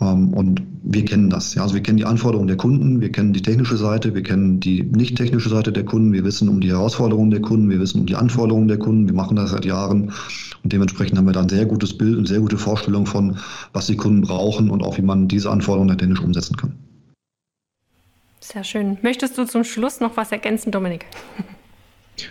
Ähm, 0.00 0.34
und 0.34 0.62
wir 0.82 1.04
kennen 1.04 1.30
das. 1.30 1.54
Ja, 1.54 1.62
also 1.62 1.74
wir 1.74 1.82
kennen 1.82 1.98
die 1.98 2.04
Anforderungen 2.04 2.48
der 2.48 2.56
Kunden, 2.56 3.00
wir 3.00 3.12
kennen 3.12 3.32
die 3.32 3.42
technische 3.42 3.76
Seite, 3.76 4.14
wir 4.14 4.22
kennen 4.22 4.60
die 4.60 4.82
nicht 4.82 5.16
technische 5.16 5.48
Seite 5.48 5.72
der 5.72 5.84
Kunden, 5.84 6.12
wir 6.12 6.24
wissen 6.24 6.48
um 6.48 6.60
die 6.60 6.70
Herausforderungen 6.70 7.30
der 7.30 7.40
Kunden, 7.40 7.70
wir 7.70 7.78
wissen 7.78 8.00
um 8.00 8.06
die 8.06 8.16
Anforderungen 8.16 8.68
der 8.68 8.78
Kunden, 8.78 9.06
wir 9.06 9.14
machen 9.14 9.36
das 9.36 9.50
seit 9.50 9.64
Jahren 9.64 10.12
und 10.62 10.72
dementsprechend 10.72 11.18
haben 11.18 11.26
wir 11.26 11.32
da 11.32 11.42
ein 11.42 11.48
sehr 11.48 11.66
gutes 11.66 11.96
Bild 11.96 12.16
und 12.16 12.26
sehr 12.26 12.40
gute 12.40 12.58
Vorstellung 12.58 13.06
von, 13.06 13.36
was 13.72 13.86
die 13.86 13.96
Kunden 13.96 14.22
brauchen 14.22 14.70
und 14.70 14.82
auch 14.82 14.98
wie 14.98 15.02
man 15.02 15.28
diese 15.28 15.50
Anforderungen 15.50 15.96
technisch 15.96 16.20
umsetzen 16.20 16.56
kann. 16.56 16.74
Sehr 18.52 18.62
schön. 18.62 18.98
Möchtest 19.00 19.38
du 19.38 19.46
zum 19.46 19.64
Schluss 19.64 20.00
noch 20.00 20.18
was 20.18 20.30
ergänzen, 20.30 20.70
Dominik? 20.70 21.06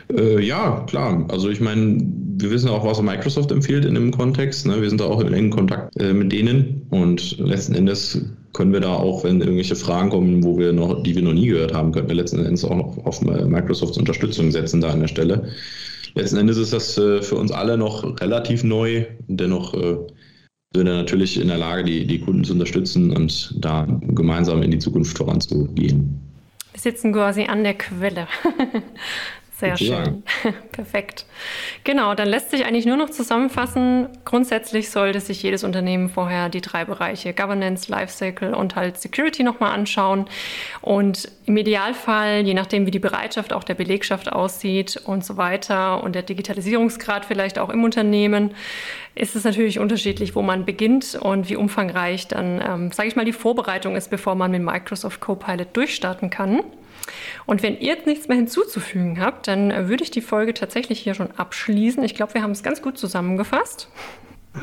Äh, 0.10 0.40
ja, 0.42 0.86
klar. 0.88 1.26
Also 1.28 1.50
ich 1.50 1.60
meine, 1.60 1.98
wir 2.38 2.52
wissen 2.52 2.70
auch, 2.70 2.86
was 2.86 3.02
Microsoft 3.02 3.52
empfiehlt 3.52 3.84
in 3.84 3.96
dem 3.96 4.12
Kontext. 4.12 4.66
Ne? 4.66 4.82
Wir 4.82 4.88
sind 4.88 5.02
da 5.02 5.06
auch 5.06 5.20
in 5.20 5.34
engen 5.34 5.50
Kontakt 5.50 5.94
äh, 6.00 6.14
mit 6.14 6.32
denen 6.32 6.88
und 6.90 7.38
letzten 7.38 7.76
Endes 7.76 8.22
können 8.54 8.72
wir 8.72 8.80
da 8.80 8.94
auch, 8.94 9.26
wenn 9.26 9.42
irgendwelche 9.42 9.76
Fragen 9.76 10.10
kommen, 10.10 10.42
wo 10.42 10.58
wir 10.58 10.72
noch, 10.72 11.04
die 11.04 11.16
wir 11.16 11.22
noch 11.22 11.34
nie 11.34 11.48
gehört 11.48 11.74
haben, 11.74 11.92
können 11.92 12.08
wir 12.08 12.16
letzten 12.16 12.46
Endes 12.46 12.64
auch 12.64 12.76
noch 12.78 13.06
auf 13.06 13.22
Microsofts 13.22 13.98
Unterstützung 13.98 14.52
setzen 14.52 14.80
da 14.80 14.92
an 14.92 15.02
der 15.02 15.10
Stelle. 15.10 15.50
Letzten 16.16 16.38
Endes 16.38 16.56
ist 16.56 16.72
das 16.72 16.98
äh, 16.98 17.22
für 17.22 17.36
uns 17.36 17.52
alle 17.52 17.78
noch 17.78 18.22
relativ 18.22 18.64
neu, 18.64 19.06
dennoch 19.28 19.74
äh, 19.74 19.98
sind 20.76 20.88
wir 20.88 20.94
natürlich 20.94 21.40
in 21.40 21.48
der 21.48 21.58
Lage, 21.58 21.84
die, 21.84 22.06
die 22.08 22.20
Kunden 22.20 22.44
zu 22.44 22.54
unterstützen 22.54 23.16
und 23.16 23.54
da 23.64 23.86
gemeinsam 24.02 24.64
in 24.64 24.72
die 24.72 24.80
Zukunft 24.80 25.18
voranzugehen. 25.18 26.20
Wir 26.72 26.80
sitzen 26.80 27.14
quasi 27.14 27.44
an 27.44 27.64
der 27.64 27.76
Quelle. 27.76 28.28
Sehr 29.56 29.78
schön. 29.78 30.24
Perfekt. 30.72 31.26
Genau, 31.84 32.16
dann 32.16 32.28
lässt 32.28 32.50
sich 32.50 32.66
eigentlich 32.66 32.88
nur 32.88 32.98
noch 32.98 33.12
zusammenfassen. 33.12 34.10
Grundsätzlich 34.26 34.90
sollte 34.90 35.20
sich 35.20 35.44
jedes 35.44 35.64
Unternehmen 35.64 36.10
vorher 36.10 36.50
die 36.50 36.60
drei 36.60 36.86
Bereiche 36.86 37.34
Governance, 37.34 37.92
Lifecycle 37.92 38.56
und 38.56 38.76
halt 38.76 39.00
Security 39.00 39.44
nochmal 39.44 39.72
anschauen. 39.72 40.26
Und 40.82 41.30
im 41.46 41.56
Idealfall, 41.56 42.42
je 42.42 42.56
nachdem, 42.56 42.88
wie 42.88 42.92
die 42.92 43.00
Bereitschaft 43.00 43.54
auch 43.54 43.64
der 43.64 43.76
Belegschaft 43.76 44.32
aussieht 44.32 45.00
und 45.06 45.24
so 45.24 45.38
weiter 45.38 46.04
und 46.04 46.16
der 46.16 46.24
Digitalisierungsgrad 46.24 47.24
vielleicht 47.24 47.60
auch 47.60 47.70
im 47.70 47.84
Unternehmen, 47.84 48.56
ist 49.14 49.36
es 49.36 49.44
natürlich 49.44 49.78
unterschiedlich, 49.78 50.36
wo 50.36 50.42
man 50.42 50.66
beginnt 50.66 51.14
und 51.14 51.48
wie 51.48 51.58
umfangreich 51.58 52.28
dann, 52.28 52.60
ähm, 52.60 52.92
sage 52.92 53.08
ich 53.08 53.16
mal, 53.16 53.26
die 53.26 53.34
Vorbereitung 53.34 53.96
ist, 53.96 54.10
bevor 54.10 54.34
man 54.34 54.50
mit 54.50 54.64
Microsoft 54.64 55.22
Copilot 55.22 55.78
durchstarten 55.78 56.32
kann. 56.32 56.64
Und 57.46 57.64
wenn 57.64 57.78
ihr 57.80 57.88
jetzt 57.88 58.06
nichts 58.06 58.28
mehr 58.28 58.38
hinzuzufügen 58.38 59.20
habt, 59.20 59.48
dann 59.48 59.72
äh, 59.72 59.90
würde 59.90 60.04
ich 60.04 60.12
die 60.12 60.22
Folge 60.22 60.54
tatsächlich 60.54 61.00
hier 61.00 61.14
schon 61.14 61.32
abschließen. 61.32 62.04
Ich 62.04 62.16
glaube, 62.16 62.34
wir 62.36 62.44
haben 62.44 62.52
es 62.52 62.64
ganz 62.64 62.82
gut 62.82 62.98
zusammengefasst. 62.98 63.90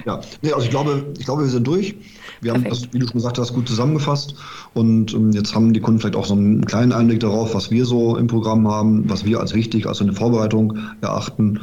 Ja, 0.06 0.20
nee, 0.42 0.52
also 0.52 0.64
ich 0.64 0.70
glaube, 0.70 1.04
ich 1.18 1.24
glaube, 1.24 1.42
wir 1.42 1.48
sind 1.48 1.66
durch. 1.66 1.96
Wir 2.40 2.52
Perfekt. 2.52 2.72
haben 2.72 2.82
das, 2.82 2.92
wie 2.92 2.98
du 3.00 3.06
schon 3.06 3.14
gesagt 3.14 3.38
hast, 3.38 3.52
gut 3.52 3.68
zusammengefasst. 3.68 4.36
Und 4.72 5.12
ähm, 5.14 5.32
jetzt 5.32 5.54
haben 5.54 5.72
die 5.72 5.80
Kunden 5.80 6.00
vielleicht 6.00 6.16
auch 6.16 6.26
so 6.26 6.34
einen 6.34 6.64
kleinen 6.64 6.92
Einblick 6.92 7.20
darauf, 7.20 7.54
was 7.54 7.70
wir 7.70 7.84
so 7.84 8.16
im 8.16 8.28
Programm 8.28 8.68
haben, 8.68 9.08
was 9.10 9.24
wir 9.24 9.40
als 9.40 9.52
wichtig, 9.54 9.86
also 9.86 10.04
eine 10.04 10.12
Vorbereitung 10.12 10.78
erachten. 11.00 11.60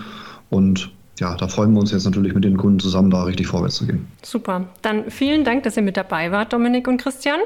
Und 0.50 0.92
ja, 1.20 1.36
da 1.36 1.48
freuen 1.48 1.74
wir 1.74 1.80
uns 1.80 1.92
jetzt 1.92 2.06
natürlich 2.06 2.34
mit 2.34 2.44
den 2.44 2.58
Kunden 2.58 2.80
zusammen, 2.80 3.10
da 3.10 3.24
richtig 3.24 3.48
vorwärts 3.48 3.76
zu 3.76 3.88
gehen. 3.88 4.08
Super. 4.22 4.66
Dann 4.82 5.10
vielen 5.10 5.44
Dank, 5.44 5.64
dass 5.64 5.76
ihr 5.76 5.84
mit 5.84 5.98
dabei 5.98 6.32
wart, 6.32 6.54
Dominik 6.54 6.88
und 6.88 6.98
Christian. 6.98 7.40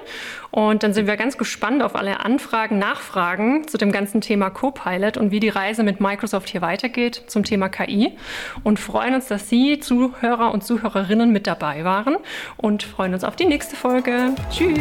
Und 0.51 0.83
dann 0.83 0.93
sind 0.93 1.07
wir 1.07 1.15
ganz 1.15 1.37
gespannt 1.37 1.81
auf 1.81 1.95
alle 1.95 2.19
Anfragen, 2.19 2.79
Nachfragen 2.79 3.67
zu 3.67 3.77
dem 3.77 3.91
ganzen 3.91 4.19
Thema 4.19 4.49
Copilot 4.49 5.17
und 5.17 5.31
wie 5.31 5.39
die 5.39 5.49
Reise 5.49 5.83
mit 5.83 6.01
Microsoft 6.01 6.49
hier 6.49 6.61
weitergeht 6.61 7.23
zum 7.27 7.43
Thema 7.43 7.69
KI. 7.69 8.11
Und 8.63 8.79
freuen 8.79 9.15
uns, 9.15 9.27
dass 9.27 9.47
Sie, 9.47 9.79
Zuhörer 9.79 10.53
und 10.53 10.63
Zuhörerinnen, 10.63 11.31
mit 11.31 11.47
dabei 11.47 11.85
waren 11.85 12.17
und 12.57 12.83
freuen 12.83 13.13
uns 13.13 13.23
auf 13.23 13.35
die 13.35 13.45
nächste 13.45 13.75
Folge. 13.75 14.35
Tschüss. 14.51 14.79